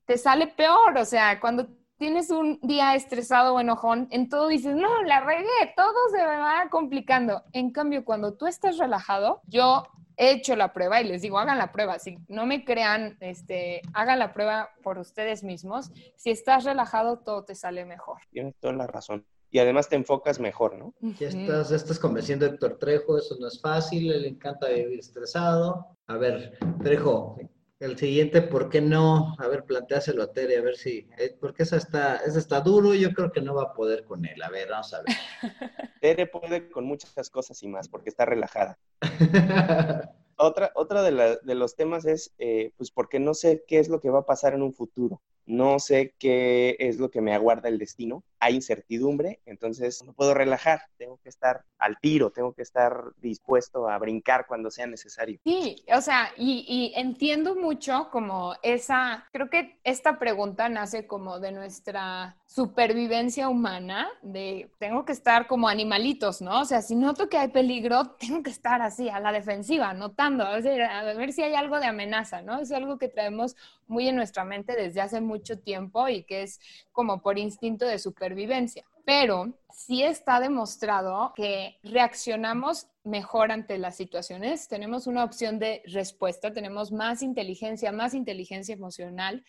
te 0.05 0.17
sale 0.17 0.47
peor. 0.47 0.97
O 0.97 1.05
sea, 1.05 1.39
cuando 1.39 1.67
tienes 1.97 2.29
un 2.29 2.59
día 2.61 2.95
estresado 2.95 3.53
o 3.53 3.59
enojón, 3.59 4.07
en 4.11 4.27
todo 4.27 4.47
dices, 4.47 4.75
no, 4.75 5.03
la 5.03 5.21
regué, 5.21 5.73
todo 5.75 6.09
se 6.11 6.17
me 6.17 6.37
va 6.37 6.67
complicando. 6.69 7.43
En 7.53 7.71
cambio, 7.71 8.03
cuando 8.03 8.33
tú 8.33 8.47
estás 8.47 8.77
relajado, 8.77 9.41
yo 9.47 9.83
he 10.17 10.31
hecho 10.31 10.55
la 10.55 10.73
prueba 10.73 11.01
y 11.01 11.07
les 11.07 11.21
digo, 11.21 11.39
hagan 11.39 11.57
la 11.57 11.71
prueba. 11.71 11.99
Si 11.99 12.17
no 12.27 12.45
me 12.45 12.63
crean, 12.63 13.17
este, 13.19 13.81
hagan 13.93 14.19
la 14.19 14.33
prueba 14.33 14.69
por 14.83 14.97
ustedes 14.97 15.43
mismos. 15.43 15.91
Si 16.15 16.29
estás 16.31 16.63
relajado, 16.63 17.19
todo 17.19 17.43
te 17.43 17.55
sale 17.55 17.85
mejor. 17.85 18.19
Tienes 18.31 18.55
toda 18.59 18.73
la 18.73 18.87
razón 18.87 19.25
y 19.51 19.59
además 19.59 19.89
te 19.89 19.97
enfocas 19.97 20.39
mejor, 20.39 20.77
¿no? 20.77 20.93
Ya 21.19 21.27
estás, 21.27 21.71
estás 21.71 21.99
convenciendo 21.99 22.45
a 22.45 22.49
Héctor 22.49 22.77
Trejo, 22.79 23.17
eso 23.17 23.35
no 23.37 23.47
es 23.47 23.59
fácil, 23.59 24.07
le 24.07 24.29
encanta 24.29 24.69
vivir 24.69 24.99
estresado. 24.99 25.97
A 26.07 26.17
ver, 26.17 26.57
Trejo, 26.81 27.37
el 27.81 27.97
siguiente, 27.97 28.43
¿por 28.43 28.69
qué 28.69 28.79
no? 28.79 29.35
A 29.39 29.47
ver, 29.47 29.65
planteáselo 29.65 30.21
a 30.21 30.31
Tere, 30.31 30.57
a 30.57 30.61
ver 30.61 30.77
si, 30.77 31.09
eh, 31.17 31.35
porque 31.39 31.63
esa 31.63 31.77
está, 31.77 32.17
esa 32.17 32.37
está 32.37 32.61
duro, 32.61 32.93
yo 32.93 33.11
creo 33.11 33.31
que 33.31 33.41
no 33.41 33.55
va 33.55 33.63
a 33.63 33.73
poder 33.73 34.03
con 34.05 34.23
él. 34.23 34.39
A 34.43 34.49
ver, 34.49 34.69
vamos 34.69 34.93
a 34.93 35.01
ver. 35.01 35.15
Tere 36.01 36.27
puede 36.27 36.69
con 36.69 36.85
muchas 36.85 37.29
cosas 37.31 37.61
y 37.63 37.67
más, 37.67 37.89
porque 37.89 38.09
está 38.09 38.23
relajada. 38.25 38.77
otra, 40.37 40.71
otra 40.75 41.01
de, 41.01 41.39
de, 41.41 41.55
los 41.55 41.75
temas 41.75 42.05
es, 42.05 42.35
eh, 42.37 42.71
pues, 42.77 42.91
porque 42.91 43.19
no 43.19 43.33
sé 43.33 43.63
qué 43.67 43.79
es 43.79 43.89
lo 43.89 43.99
que 43.99 44.11
va 44.11 44.19
a 44.19 44.25
pasar 44.27 44.53
en 44.53 44.61
un 44.61 44.75
futuro 44.75 45.19
no 45.45 45.79
sé 45.79 46.13
qué 46.17 46.75
es 46.79 46.97
lo 46.97 47.09
que 47.09 47.21
me 47.21 47.33
aguarda 47.33 47.69
el 47.69 47.77
destino, 47.77 48.23
hay 48.41 48.55
incertidumbre, 48.55 49.39
entonces 49.45 50.03
no 50.03 50.13
puedo 50.13 50.33
relajar, 50.33 50.81
tengo 50.97 51.19
que 51.21 51.29
estar 51.29 51.63
al 51.77 51.99
tiro, 51.99 52.31
tengo 52.31 52.53
que 52.53 52.63
estar 52.63 53.13
dispuesto 53.17 53.87
a 53.87 53.97
brincar 53.99 54.47
cuando 54.47 54.71
sea 54.71 54.87
necesario. 54.87 55.39
Sí, 55.43 55.83
o 55.95 56.01
sea, 56.01 56.31
y, 56.37 56.91
entiendo 56.95 57.55
mucho 57.55 58.09
como 58.11 58.55
esa, 58.63 59.27
creo 59.31 59.49
que 59.49 59.79
esta 59.83 60.17
pregunta 60.17 60.69
nace 60.69 61.05
como 61.05 61.39
de 61.39 61.51
nuestra 61.51 62.35
supervivencia 62.47 63.47
humana, 63.47 64.09
de 64.23 64.71
tengo 64.79 65.05
que 65.05 65.13
estar 65.13 65.47
como 65.47 65.69
animalitos, 65.69 66.41
¿no? 66.41 66.61
O 66.61 66.65
sea, 66.65 66.81
si 66.81 66.95
noto 66.95 67.29
que 67.29 67.37
hay 67.37 67.49
peligro, 67.49 68.15
tengo 68.19 68.41
que 68.41 68.49
estar 68.49 68.81
así, 68.81 69.07
a 69.07 69.19
la 69.19 69.31
defensiva, 69.31 69.93
notando, 69.93 70.45
a 70.45 70.59
ver, 70.59 71.31
si 71.31 71.43
hay 71.43 71.53
algo 71.53 71.79
de 71.79 71.85
amenaza, 71.85 72.41
¿no? 72.41 72.59
Es 72.59 72.71
algo 72.71 72.97
que 72.97 73.07
traemos 73.07 73.55
muy 73.87 74.07
en 74.07 74.15
nuestra 74.15 74.45
mente 74.45 74.75
desde 74.75 75.01
hace 75.01 75.21
mucho 75.21 75.30
tiempo 75.39 76.07
y 76.07 76.23
que 76.23 76.43
es 76.43 76.59
como 76.91 77.21
por 77.21 77.37
instinto 77.37 77.85
de 77.85 77.99
supervivencia. 77.99 78.85
Pero 79.05 79.53
sí 79.73 80.03
está 80.03 80.39
demostrado 80.39 81.33
que 81.35 81.77
reaccionamos 81.83 82.87
mejor 83.03 83.51
ante 83.51 83.77
las 83.77 83.95
situaciones, 83.95 84.67
tenemos 84.67 85.07
una 85.07 85.23
opción 85.23 85.57
de 85.57 85.81
respuesta, 85.85 86.53
tenemos 86.53 86.91
más 86.91 87.23
inteligencia, 87.23 87.91
más 87.91 88.13
inteligencia 88.13 88.73
emocional 88.73 89.43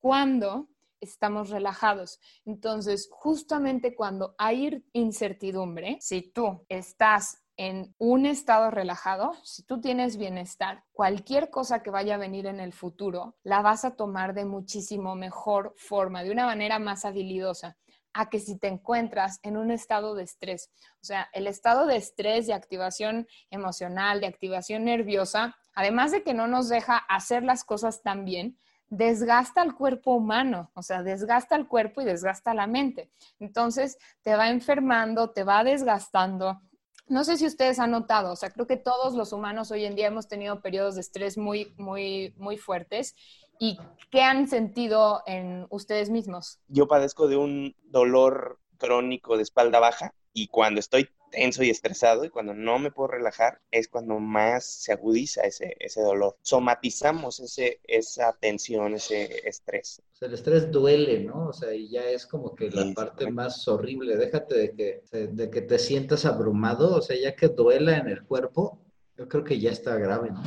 cuando 0.00 0.68
estamos 1.00 1.50
relajados. 1.50 2.18
Entonces, 2.46 3.08
justamente 3.12 3.94
cuando 3.94 4.34
hay 4.38 4.82
incertidumbre, 4.92 5.98
si 6.00 6.22
tú 6.22 6.64
estás 6.68 7.43
en 7.56 7.94
un 7.98 8.26
estado 8.26 8.70
relajado, 8.70 9.32
si 9.44 9.62
tú 9.62 9.80
tienes 9.80 10.16
bienestar, 10.16 10.84
cualquier 10.92 11.50
cosa 11.50 11.82
que 11.82 11.90
vaya 11.90 12.16
a 12.16 12.18
venir 12.18 12.46
en 12.46 12.60
el 12.60 12.72
futuro, 12.72 13.36
la 13.42 13.62
vas 13.62 13.84
a 13.84 13.94
tomar 13.94 14.34
de 14.34 14.44
muchísimo 14.44 15.14
mejor 15.14 15.74
forma, 15.76 16.22
de 16.22 16.32
una 16.32 16.46
manera 16.46 16.78
más 16.78 17.04
habilidosa 17.04 17.76
a 18.14 18.30
que 18.30 18.38
si 18.38 18.56
te 18.58 18.68
encuentras 18.68 19.40
en 19.42 19.56
un 19.56 19.70
estado 19.70 20.14
de 20.14 20.22
estrés. 20.22 20.70
O 21.02 21.04
sea, 21.04 21.28
el 21.32 21.46
estado 21.46 21.86
de 21.86 21.96
estrés, 21.96 22.46
de 22.46 22.54
activación 22.54 23.26
emocional, 23.50 24.20
de 24.20 24.28
activación 24.28 24.84
nerviosa, 24.84 25.56
además 25.74 26.12
de 26.12 26.22
que 26.22 26.32
no 26.32 26.46
nos 26.46 26.68
deja 26.68 26.96
hacer 26.96 27.42
las 27.42 27.64
cosas 27.64 28.02
tan 28.02 28.24
bien, 28.24 28.56
desgasta 28.88 29.62
al 29.62 29.74
cuerpo 29.74 30.14
humano, 30.14 30.70
o 30.74 30.82
sea, 30.82 31.02
desgasta 31.02 31.56
el 31.56 31.66
cuerpo 31.66 32.00
y 32.00 32.04
desgasta 32.04 32.54
la 32.54 32.68
mente. 32.68 33.10
Entonces, 33.40 33.98
te 34.22 34.36
va 34.36 34.50
enfermando, 34.50 35.30
te 35.32 35.42
va 35.42 35.64
desgastando, 35.64 36.60
no 37.06 37.24
sé 37.24 37.36
si 37.36 37.46
ustedes 37.46 37.78
han 37.78 37.90
notado, 37.90 38.32
o 38.32 38.36
sea, 38.36 38.50
creo 38.50 38.66
que 38.66 38.76
todos 38.76 39.14
los 39.14 39.32
humanos 39.32 39.70
hoy 39.70 39.84
en 39.84 39.94
día 39.94 40.06
hemos 40.06 40.28
tenido 40.28 40.60
periodos 40.60 40.94
de 40.94 41.02
estrés 41.02 41.36
muy, 41.36 41.74
muy, 41.76 42.34
muy 42.36 42.56
fuertes 42.56 43.14
y 43.58 43.78
qué 44.10 44.22
han 44.22 44.48
sentido 44.48 45.22
en 45.26 45.66
ustedes 45.70 46.10
mismos. 46.10 46.58
Yo 46.68 46.88
padezco 46.88 47.28
de 47.28 47.36
un 47.36 47.76
dolor 47.84 48.58
crónico 48.78 49.36
de 49.36 49.42
espalda 49.42 49.80
baja 49.80 50.14
y 50.32 50.48
cuando 50.48 50.80
estoy 50.80 51.08
tenso 51.34 51.62
y 51.62 51.70
estresado 51.70 52.24
y 52.24 52.30
cuando 52.30 52.54
no 52.54 52.78
me 52.78 52.90
puedo 52.90 53.08
relajar 53.08 53.60
es 53.70 53.88
cuando 53.88 54.18
más 54.20 54.64
se 54.64 54.92
agudiza 54.92 55.42
ese, 55.42 55.76
ese 55.80 56.00
dolor. 56.00 56.36
Somatizamos 56.42 57.40
ese, 57.40 57.80
esa 57.84 58.32
tensión, 58.40 58.94
ese 58.94 59.48
estrés. 59.48 60.02
O 60.12 60.16
sea, 60.16 60.28
el 60.28 60.34
estrés 60.34 60.70
duele, 60.70 61.20
¿no? 61.20 61.48
O 61.48 61.52
sea, 61.52 61.74
y 61.74 61.90
ya 61.90 62.04
es 62.04 62.26
como 62.26 62.54
que 62.54 62.70
la 62.70 62.92
parte 62.94 63.30
más 63.30 63.66
horrible. 63.66 64.16
Déjate 64.16 64.54
de 64.54 64.74
que, 64.74 65.02
de 65.26 65.50
que 65.50 65.62
te 65.62 65.78
sientas 65.78 66.24
abrumado, 66.24 66.96
o 66.96 67.02
sea, 67.02 67.16
ya 67.20 67.34
que 67.34 67.48
duela 67.48 67.98
en 67.98 68.08
el 68.08 68.24
cuerpo, 68.24 68.80
yo 69.16 69.28
creo 69.28 69.44
que 69.44 69.58
ya 69.58 69.70
está 69.70 69.96
grave, 69.96 70.30
¿no? 70.30 70.42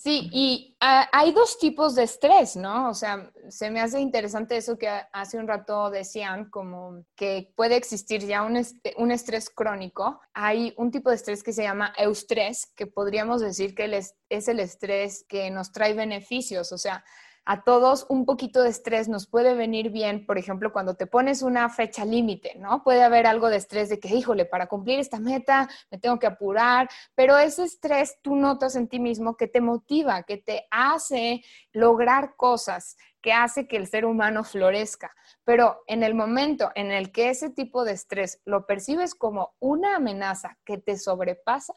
Sí, 0.00 0.30
y 0.32 0.76
ah, 0.80 1.08
hay 1.12 1.32
dos 1.32 1.58
tipos 1.58 1.96
de 1.96 2.04
estrés, 2.04 2.54
¿no? 2.54 2.88
O 2.88 2.94
sea, 2.94 3.32
se 3.48 3.68
me 3.68 3.80
hace 3.80 3.98
interesante 3.98 4.56
eso 4.56 4.78
que 4.78 4.88
hace 5.12 5.38
un 5.38 5.48
rato 5.48 5.90
decían, 5.90 6.50
como 6.50 7.04
que 7.16 7.52
puede 7.56 7.74
existir 7.74 8.24
ya 8.24 8.44
un, 8.44 8.64
un 8.96 9.10
estrés 9.10 9.50
crónico. 9.50 10.20
Hay 10.34 10.72
un 10.76 10.92
tipo 10.92 11.10
de 11.10 11.16
estrés 11.16 11.42
que 11.42 11.52
se 11.52 11.64
llama 11.64 11.92
eustrés, 11.98 12.66
que 12.76 12.86
podríamos 12.86 13.40
decir 13.40 13.74
que 13.74 13.86
es 14.28 14.48
el 14.48 14.60
estrés 14.60 15.24
que 15.28 15.50
nos 15.50 15.72
trae 15.72 15.94
beneficios, 15.94 16.70
o 16.70 16.78
sea, 16.78 17.04
a 17.50 17.62
todos 17.62 18.04
un 18.10 18.26
poquito 18.26 18.62
de 18.62 18.68
estrés 18.68 19.08
nos 19.08 19.26
puede 19.26 19.54
venir 19.54 19.88
bien, 19.90 20.26
por 20.26 20.36
ejemplo, 20.36 20.70
cuando 20.70 20.96
te 20.96 21.06
pones 21.06 21.40
una 21.40 21.70
fecha 21.70 22.04
límite, 22.04 22.56
¿no? 22.58 22.84
Puede 22.84 23.02
haber 23.02 23.26
algo 23.26 23.48
de 23.48 23.56
estrés 23.56 23.88
de 23.88 23.98
que, 23.98 24.14
híjole, 24.14 24.44
para 24.44 24.66
cumplir 24.66 24.98
esta 24.98 25.18
meta 25.18 25.66
me 25.90 25.96
tengo 25.96 26.18
que 26.18 26.26
apurar, 26.26 26.90
pero 27.14 27.38
ese 27.38 27.64
estrés 27.64 28.18
tú 28.20 28.36
notas 28.36 28.76
en 28.76 28.86
ti 28.86 29.00
mismo 29.00 29.34
que 29.34 29.48
te 29.48 29.62
motiva, 29.62 30.24
que 30.24 30.36
te 30.36 30.66
hace 30.70 31.42
lograr 31.72 32.36
cosas, 32.36 32.98
que 33.20 33.32
hace 33.32 33.66
que 33.66 33.76
el 33.76 33.86
ser 33.86 34.04
humano 34.04 34.44
florezca. 34.44 35.14
Pero 35.44 35.82
en 35.86 36.02
el 36.02 36.14
momento 36.14 36.70
en 36.74 36.92
el 36.92 37.12
que 37.12 37.30
ese 37.30 37.50
tipo 37.50 37.84
de 37.84 37.92
estrés 37.92 38.40
lo 38.44 38.66
percibes 38.66 39.14
como 39.14 39.54
una 39.58 39.96
amenaza 39.96 40.58
que 40.64 40.78
te 40.78 40.96
sobrepasa, 40.96 41.74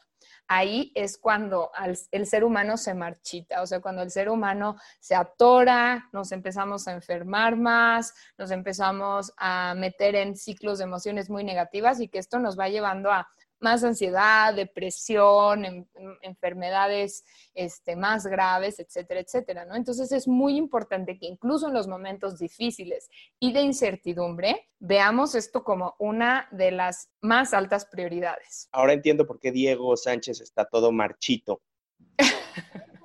ahí 0.48 0.92
es 0.94 1.18
cuando 1.18 1.70
el 2.10 2.26
ser 2.26 2.44
humano 2.44 2.76
se 2.76 2.94
marchita, 2.94 3.62
o 3.62 3.66
sea, 3.66 3.80
cuando 3.80 4.02
el 4.02 4.10
ser 4.10 4.28
humano 4.28 4.76
se 5.00 5.14
atora, 5.14 6.08
nos 6.12 6.32
empezamos 6.32 6.86
a 6.86 6.92
enfermar 6.92 7.56
más, 7.56 8.14
nos 8.38 8.50
empezamos 8.50 9.32
a 9.36 9.74
meter 9.74 10.14
en 10.14 10.36
ciclos 10.36 10.78
de 10.78 10.84
emociones 10.84 11.30
muy 11.30 11.44
negativas 11.44 12.00
y 12.00 12.08
que 12.08 12.18
esto 12.18 12.38
nos 12.38 12.58
va 12.58 12.68
llevando 12.68 13.10
a 13.10 13.28
más 13.62 13.84
ansiedad, 13.84 14.54
depresión, 14.54 15.88
enfermedades 16.22 17.24
este, 17.54 17.96
más 17.96 18.26
graves, 18.26 18.78
etcétera, 18.78 19.20
etcétera, 19.20 19.64
¿no? 19.64 19.76
Entonces 19.76 20.12
es 20.12 20.26
muy 20.28 20.56
importante 20.56 21.18
que 21.18 21.26
incluso 21.26 21.68
en 21.68 21.74
los 21.74 21.88
momentos 21.88 22.38
difíciles 22.38 23.08
y 23.38 23.52
de 23.52 23.62
incertidumbre, 23.62 24.68
veamos 24.78 25.34
esto 25.34 25.62
como 25.62 25.94
una 25.98 26.48
de 26.50 26.72
las 26.72 27.10
más 27.20 27.54
altas 27.54 27.86
prioridades. 27.86 28.68
Ahora 28.72 28.92
entiendo 28.92 29.26
por 29.26 29.38
qué 29.38 29.52
Diego 29.52 29.96
Sánchez 29.96 30.40
está 30.40 30.64
todo 30.64 30.92
marchito. 30.92 31.62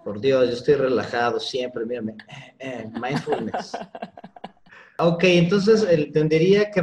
Por 0.03 0.21
Dios, 0.21 0.47
yo 0.47 0.53
estoy 0.53 0.75
relajado 0.75 1.39
siempre, 1.39 1.85
mírame. 1.85 2.13
Eh, 2.13 2.55
eh, 2.59 2.91
mindfulness. 2.93 3.77
Ok, 4.99 5.23
entonces 5.25 5.83
el, 5.83 6.11
tendería 6.11 6.71
que 6.71 6.81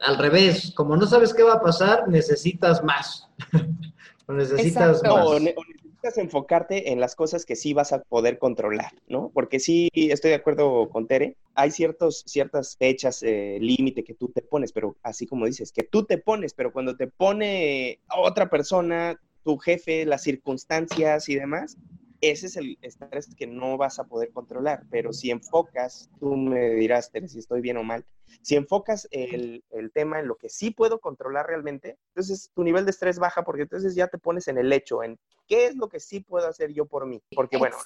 al 0.00 0.18
revés, 0.18 0.72
como 0.74 0.96
no 0.96 1.06
sabes 1.06 1.32
qué 1.32 1.42
va 1.42 1.54
a 1.54 1.62
pasar, 1.62 2.06
necesitas 2.08 2.84
más. 2.84 3.28
o 4.26 4.32
necesitas 4.34 5.02
más. 5.02 5.26
O, 5.26 5.40
necesitas 5.40 6.18
enfocarte 6.18 6.92
en 6.92 7.00
las 7.00 7.16
cosas 7.16 7.46
que 7.46 7.56
sí 7.56 7.72
vas 7.72 7.92
a 7.92 8.02
poder 8.02 8.38
controlar, 8.38 8.92
¿no? 9.08 9.30
Porque 9.32 9.60
sí, 9.60 9.88
estoy 9.94 10.30
de 10.30 10.36
acuerdo 10.36 10.90
con 10.90 11.06
Tere, 11.06 11.36
hay 11.54 11.70
ciertos, 11.70 12.22
ciertas 12.26 12.76
fechas 12.76 13.22
eh, 13.22 13.58
límite 13.60 14.04
que 14.04 14.14
tú 14.14 14.28
te 14.28 14.42
pones, 14.42 14.72
pero 14.72 14.96
así 15.02 15.26
como 15.26 15.46
dices, 15.46 15.72
que 15.72 15.82
tú 15.82 16.04
te 16.04 16.18
pones, 16.18 16.52
pero 16.52 16.72
cuando 16.72 16.96
te 16.96 17.06
pone 17.06 17.98
otra 18.14 18.50
persona, 18.50 19.18
tu 19.42 19.56
jefe, 19.56 20.04
las 20.04 20.22
circunstancias 20.22 21.28
y 21.30 21.36
demás, 21.36 21.78
ese 22.20 22.46
es 22.46 22.56
el 22.56 22.78
estrés 22.82 23.34
que 23.34 23.46
no 23.46 23.76
vas 23.76 23.98
a 23.98 24.04
poder 24.04 24.32
controlar, 24.32 24.84
pero 24.90 25.12
si 25.12 25.30
enfocas, 25.30 26.10
tú 26.18 26.36
me 26.36 26.70
dirás, 26.70 27.10
Tere, 27.10 27.28
si 27.28 27.38
estoy 27.38 27.60
bien 27.60 27.76
o 27.76 27.84
mal, 27.84 28.04
si 28.42 28.56
enfocas 28.56 29.08
el, 29.10 29.62
tema 29.94 30.20
en 30.20 30.28
lo 30.28 30.36
que 30.36 30.48
sí 30.48 30.70
puedo 30.70 31.00
controlar 31.00 31.46
realmente, 31.46 31.98
entonces 32.08 32.50
tu 32.54 32.62
nivel 32.62 32.84
de 32.84 32.90
estrés 32.90 33.18
baja 33.18 33.42
porque 33.42 33.62
entonces 33.62 33.94
ya 33.94 34.08
te 34.08 34.18
pones 34.18 34.48
en 34.48 34.58
el 34.58 34.72
hecho, 34.72 35.02
en 35.02 35.18
qué 35.46 35.66
es 35.66 35.76
lo 35.76 35.88
que 35.88 36.00
sí 36.00 36.20
puedo 36.20 36.46
hacer 36.46 36.72
yo 36.72 36.86
por 36.86 37.06
mí. 37.06 37.22
Porque 37.34 37.56
bueno, 37.56 37.76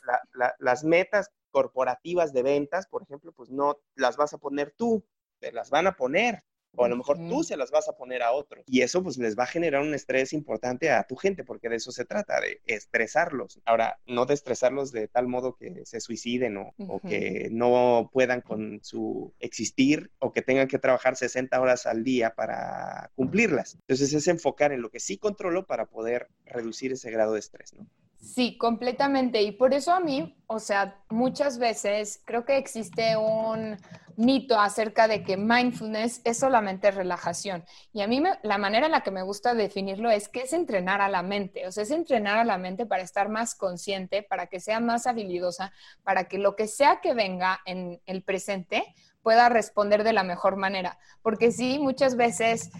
las 0.58 0.84
metas 0.84 1.30
corporativas 1.50 2.32
de 2.32 2.42
ventas, 2.42 2.86
por 2.88 3.02
ejemplo, 3.02 3.32
pues 3.32 3.50
no 3.50 3.78
las 3.94 4.16
vas 4.16 4.34
a 4.34 4.38
poner 4.38 4.74
tú, 4.76 5.04
te 5.38 5.52
las 5.52 5.70
van 5.70 5.86
a 5.86 5.96
poner 5.96 6.42
o 6.76 6.84
a 6.84 6.88
lo 6.88 6.96
mejor 6.96 7.18
tú 7.28 7.42
se 7.42 7.56
las 7.56 7.70
vas 7.70 7.88
a 7.88 7.96
poner 7.96 8.22
a 8.22 8.32
otros. 8.32 8.64
Y 8.66 8.80
eso 8.80 9.02
pues 9.02 9.18
les 9.18 9.38
va 9.38 9.44
a 9.44 9.48
generar 9.48 9.82
un 9.82 9.94
estrés 9.94 10.32
importante 10.32 10.90
a 10.90 11.04
tu 11.04 11.16
gente, 11.16 11.44
porque 11.44 11.68
de 11.68 11.76
eso 11.76 11.92
se 11.92 12.04
trata, 12.04 12.40
de 12.40 12.60
estresarlos. 12.66 13.60
Ahora, 13.64 13.98
no 14.06 14.26
de 14.26 14.34
estresarlos 14.34 14.92
de 14.92 15.08
tal 15.08 15.28
modo 15.28 15.56
que 15.56 15.84
se 15.84 16.00
suiciden 16.00 16.56
o, 16.56 16.74
o, 16.78 17.00
que 17.00 17.48
no 17.50 18.10
puedan 18.12 18.40
con 18.40 18.80
su 18.82 19.32
existir 19.40 20.10
o 20.18 20.32
que 20.32 20.42
tengan 20.42 20.68
que 20.68 20.78
trabajar 20.78 21.16
60 21.16 21.60
horas 21.60 21.86
al 21.86 22.04
día 22.04 22.34
para 22.34 23.10
cumplirlas. 23.14 23.74
Entonces 23.74 24.12
es 24.12 24.28
enfocar 24.28 24.72
en 24.72 24.82
lo 24.82 24.90
que 24.90 25.00
sí 25.00 25.18
controlo 25.18 25.66
para 25.66 25.86
poder 25.86 26.28
reducir 26.44 26.92
ese 26.92 27.10
grado 27.10 27.34
de 27.34 27.40
estrés, 27.40 27.74
¿no? 27.74 27.86
Sí, 28.22 28.56
completamente. 28.56 29.42
Y 29.42 29.50
por 29.50 29.74
eso 29.74 29.92
a 29.92 29.98
mí, 29.98 30.36
o 30.46 30.60
sea, 30.60 31.02
muchas 31.10 31.58
veces 31.58 32.22
creo 32.24 32.44
que 32.44 32.56
existe 32.56 33.16
un 33.16 33.76
mito 34.16 34.58
acerca 34.58 35.08
de 35.08 35.22
que 35.22 35.36
mindfulness 35.36 36.20
es 36.24 36.38
solamente 36.38 36.90
relajación. 36.90 37.64
Y 37.92 38.02
a 38.02 38.06
mí 38.06 38.22
la 38.42 38.58
manera 38.58 38.86
en 38.86 38.92
la 38.92 39.02
que 39.02 39.10
me 39.10 39.22
gusta 39.22 39.54
definirlo 39.54 40.10
es 40.10 40.28
que 40.28 40.42
es 40.42 40.52
entrenar 40.52 41.00
a 41.00 41.08
la 41.08 41.22
mente. 41.22 41.66
O 41.66 41.72
sea, 41.72 41.82
es 41.82 41.90
entrenar 41.90 42.38
a 42.38 42.44
la 42.44 42.58
mente 42.58 42.86
para 42.86 43.02
estar 43.02 43.28
más 43.28 43.54
consciente, 43.54 44.22
para 44.22 44.46
que 44.46 44.60
sea 44.60 44.80
más 44.80 45.06
habilidosa, 45.06 45.72
para 46.02 46.24
que 46.24 46.38
lo 46.38 46.56
que 46.56 46.68
sea 46.68 47.00
que 47.00 47.14
venga 47.14 47.60
en 47.64 48.00
el 48.06 48.22
presente 48.22 48.84
pueda 49.22 49.48
responder 49.48 50.04
de 50.04 50.12
la 50.12 50.24
mejor 50.24 50.56
manera. 50.56 50.98
Porque 51.22 51.52
sí, 51.52 51.78
muchas 51.78 52.16
veces 52.16 52.70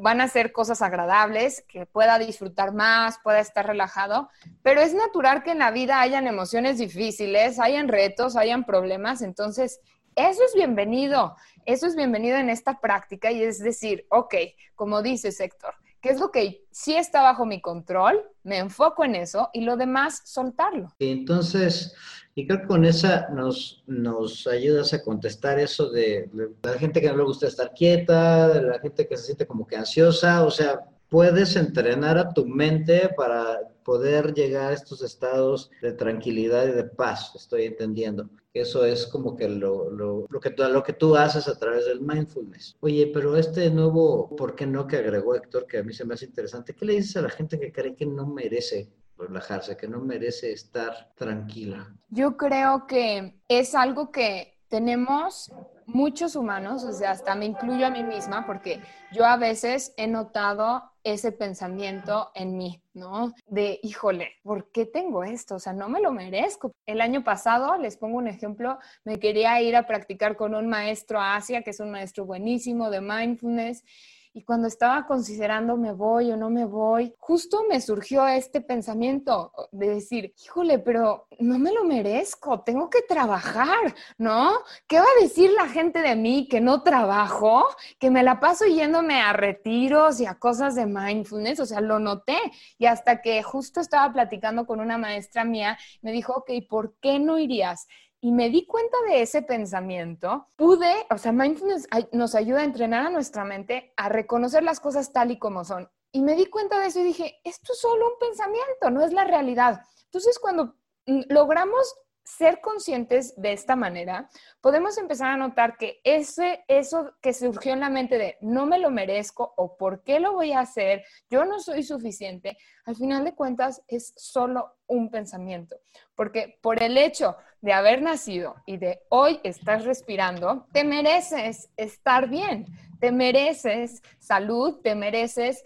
van 0.00 0.20
a 0.20 0.28
ser 0.28 0.52
cosas 0.52 0.82
agradables, 0.82 1.62
que 1.68 1.86
pueda 1.86 2.18
disfrutar 2.18 2.72
más, 2.72 3.18
pueda 3.22 3.40
estar 3.40 3.66
relajado, 3.66 4.30
pero 4.62 4.80
es 4.80 4.94
natural 4.94 5.42
que 5.42 5.52
en 5.52 5.58
la 5.58 5.70
vida 5.70 6.00
hayan 6.00 6.26
emociones 6.26 6.78
difíciles, 6.78 7.58
hayan 7.58 7.88
retos, 7.88 8.36
hayan 8.36 8.64
problemas, 8.64 9.20
entonces 9.20 9.80
eso 10.16 10.42
es 10.44 10.54
bienvenido, 10.54 11.36
eso 11.64 11.86
es 11.86 11.96
bienvenido 11.96 12.36
en 12.36 12.50
esta 12.50 12.80
práctica 12.80 13.30
y 13.30 13.42
es 13.42 13.58
decir, 13.58 14.06
ok, 14.10 14.34
como 14.74 15.02
dice 15.02 15.28
Héctor, 15.28 15.74
¿qué 16.00 16.10
es 16.10 16.20
lo 16.20 16.30
que 16.30 16.64
sí 16.70 16.94
está 16.94 17.22
bajo 17.22 17.46
mi 17.46 17.60
control? 17.60 18.22
Me 18.42 18.58
enfoco 18.58 19.04
en 19.04 19.14
eso 19.14 19.50
y 19.52 19.62
lo 19.62 19.76
demás 19.76 20.22
soltarlo. 20.24 20.88
Entonces, 20.98 21.94
y 22.34 22.46
creo 22.46 22.60
que 22.60 22.66
con 22.66 22.84
esa 22.84 23.28
nos, 23.30 23.82
nos 23.86 24.46
ayudas 24.46 24.92
a 24.94 25.02
contestar 25.02 25.58
eso 25.58 25.90
de, 25.90 26.30
la 26.62 26.72
gente 26.74 27.00
que 27.00 27.08
no 27.08 27.16
le 27.16 27.24
gusta 27.24 27.46
estar 27.46 27.72
quieta, 27.74 28.48
de 28.48 28.62
la 28.62 28.78
gente 28.78 29.06
que 29.06 29.16
se 29.16 29.24
siente 29.24 29.46
como 29.46 29.66
que 29.66 29.76
ansiosa, 29.76 30.44
o 30.44 30.50
sea, 30.50 30.80
puedes 31.08 31.56
entrenar 31.56 32.18
a 32.18 32.32
tu 32.32 32.46
mente 32.46 33.10
para 33.16 33.60
poder 33.90 34.32
llegar 34.34 34.70
a 34.70 34.72
estos 34.72 35.02
estados 35.02 35.68
de 35.82 35.92
tranquilidad 35.92 36.64
y 36.68 36.70
de 36.70 36.84
paz, 36.84 37.32
estoy 37.34 37.64
entendiendo. 37.64 38.30
Eso 38.54 38.84
es 38.84 39.04
como 39.04 39.34
que 39.34 39.48
lo, 39.48 39.90
lo, 39.90 40.26
lo, 40.30 40.38
que, 40.38 40.50
lo 40.50 40.82
que 40.84 40.92
tú 40.92 41.16
haces 41.16 41.48
a 41.48 41.58
través 41.58 41.86
del 41.86 42.00
mindfulness. 42.00 42.76
Oye, 42.78 43.10
pero 43.12 43.36
este 43.36 43.68
nuevo, 43.68 44.36
¿por 44.36 44.54
qué 44.54 44.64
no 44.64 44.86
que 44.86 44.98
agregó 44.98 45.34
Héctor, 45.34 45.66
que 45.66 45.78
a 45.78 45.82
mí 45.82 45.92
se 45.92 46.04
me 46.04 46.14
hace 46.14 46.26
interesante? 46.26 46.72
¿Qué 46.72 46.84
le 46.84 46.92
dices 46.94 47.16
a 47.16 47.22
la 47.22 47.30
gente 47.30 47.58
que 47.58 47.72
cree 47.72 47.96
que 47.96 48.06
no 48.06 48.28
merece 48.28 48.92
relajarse, 49.18 49.76
que 49.76 49.88
no 49.88 49.98
merece 49.98 50.52
estar 50.52 51.10
tranquila? 51.16 51.92
Yo 52.10 52.36
creo 52.36 52.86
que 52.86 53.40
es 53.48 53.74
algo 53.74 54.12
que 54.12 54.56
tenemos 54.68 55.50
muchos 55.94 56.36
humanos, 56.36 56.84
o 56.84 56.92
sea, 56.92 57.10
hasta 57.10 57.34
me 57.34 57.46
incluyo 57.46 57.86
a 57.86 57.90
mí 57.90 58.02
misma, 58.02 58.46
porque 58.46 58.80
yo 59.12 59.24
a 59.24 59.36
veces 59.36 59.92
he 59.96 60.06
notado 60.06 60.82
ese 61.02 61.32
pensamiento 61.32 62.30
en 62.34 62.56
mí, 62.56 62.82
¿no? 62.94 63.32
De, 63.46 63.80
híjole, 63.82 64.32
¿por 64.42 64.70
qué 64.70 64.86
tengo 64.86 65.24
esto? 65.24 65.56
O 65.56 65.58
sea, 65.58 65.72
no 65.72 65.88
me 65.88 66.00
lo 66.00 66.12
merezco. 66.12 66.72
El 66.86 67.00
año 67.00 67.24
pasado, 67.24 67.76
les 67.78 67.96
pongo 67.96 68.18
un 68.18 68.28
ejemplo, 68.28 68.78
me 69.04 69.18
quería 69.18 69.60
ir 69.62 69.76
a 69.76 69.86
practicar 69.86 70.36
con 70.36 70.54
un 70.54 70.68
maestro 70.68 71.20
a 71.20 71.36
Asia, 71.36 71.62
que 71.62 71.70
es 71.70 71.80
un 71.80 71.90
maestro 71.90 72.24
buenísimo 72.24 72.90
de 72.90 73.00
mindfulness, 73.00 73.84
y 74.32 74.44
cuando 74.44 74.68
estaba 74.68 75.06
considerando 75.06 75.76
me 75.76 75.92
voy 75.92 76.30
o 76.30 76.36
no 76.36 76.50
me 76.50 76.64
voy, 76.64 77.14
justo 77.18 77.64
me 77.68 77.80
surgió 77.80 78.26
este 78.28 78.60
pensamiento 78.60 79.52
de 79.72 79.88
decir, 79.88 80.34
híjole, 80.44 80.78
pero 80.78 81.26
no 81.40 81.58
me 81.58 81.72
lo 81.72 81.84
merezco, 81.84 82.60
tengo 82.60 82.88
que 82.88 83.02
trabajar, 83.02 83.94
¿no? 84.18 84.52
¿Qué 84.86 84.98
va 84.98 85.04
a 85.04 85.22
decir 85.22 85.50
la 85.52 85.68
gente 85.68 86.00
de 86.00 86.14
mí 86.14 86.46
que 86.48 86.60
no 86.60 86.82
trabajo? 86.82 87.66
Que 87.98 88.10
me 88.10 88.22
la 88.22 88.38
paso 88.38 88.66
yéndome 88.66 89.20
a 89.20 89.32
retiros 89.32 90.20
y 90.20 90.26
a 90.26 90.38
cosas 90.38 90.76
de 90.76 90.86
mindfulness, 90.86 91.60
o 91.60 91.66
sea, 91.66 91.80
lo 91.80 91.98
noté. 91.98 92.38
Y 92.78 92.86
hasta 92.86 93.22
que 93.22 93.42
justo 93.42 93.80
estaba 93.80 94.12
platicando 94.12 94.64
con 94.64 94.80
una 94.80 94.96
maestra 94.96 95.44
mía, 95.44 95.76
me 96.02 96.12
dijo, 96.12 96.34
ok, 96.34 96.50
¿por 96.68 96.94
qué 97.00 97.18
no 97.18 97.38
irías? 97.38 97.88
Y 98.20 98.32
me 98.32 98.50
di 98.50 98.66
cuenta 98.66 98.96
de 99.08 99.22
ese 99.22 99.42
pensamiento, 99.42 100.46
pude, 100.56 101.06
o 101.10 101.16
sea, 101.16 101.32
mindfulness 101.32 101.88
nos 102.12 102.34
ayuda 102.34 102.60
a 102.60 102.64
entrenar 102.64 103.06
a 103.06 103.10
nuestra 103.10 103.44
mente 103.44 103.92
a 103.96 104.08
reconocer 104.08 104.62
las 104.62 104.78
cosas 104.78 105.12
tal 105.12 105.30
y 105.30 105.38
como 105.38 105.64
son. 105.64 105.90
Y 106.12 106.22
me 106.22 106.34
di 106.34 106.46
cuenta 106.46 106.78
de 106.80 106.88
eso 106.88 107.00
y 107.00 107.04
dije, 107.04 107.40
esto 107.44 107.72
es 107.72 107.80
solo 107.80 108.08
un 108.08 108.18
pensamiento, 108.18 108.90
no 108.90 109.02
es 109.02 109.12
la 109.12 109.24
realidad. 109.24 109.80
Entonces, 110.04 110.38
cuando 110.38 110.74
mm, 111.06 111.22
logramos 111.28 111.94
ser 112.24 112.60
conscientes 112.60 113.34
de 113.40 113.52
esta 113.52 113.74
manera, 113.74 114.28
podemos 114.60 114.98
empezar 114.98 115.30
a 115.30 115.36
notar 115.36 115.76
que 115.76 116.00
ese, 116.04 116.64
eso 116.68 117.12
que 117.20 117.32
surgió 117.32 117.72
en 117.72 117.80
la 117.80 117.90
mente 117.90 118.18
de 118.18 118.36
no 118.40 118.66
me 118.66 118.78
lo 118.78 118.90
merezco 118.90 119.52
o 119.56 119.76
por 119.76 120.02
qué 120.02 120.20
lo 120.20 120.32
voy 120.34 120.52
a 120.52 120.60
hacer, 120.60 121.04
yo 121.28 121.44
no 121.44 121.58
soy 121.58 121.82
suficiente, 121.82 122.56
al 122.84 122.96
final 122.96 123.24
de 123.24 123.34
cuentas 123.34 123.82
es 123.88 124.12
solo 124.16 124.76
un 124.86 125.10
pensamiento. 125.10 125.76
Porque 126.14 126.58
por 126.60 126.82
el 126.82 126.98
hecho 126.98 127.36
de 127.60 127.72
haber 127.72 128.02
nacido 128.02 128.56
y 128.66 128.78
de 128.78 129.00
hoy 129.08 129.40
estar 129.44 129.82
respirando, 129.82 130.66
te 130.72 130.84
mereces 130.84 131.70
estar 131.76 132.28
bien, 132.28 132.66
te 133.00 133.12
mereces 133.12 134.02
salud, 134.18 134.80
te 134.82 134.94
mereces 134.94 135.62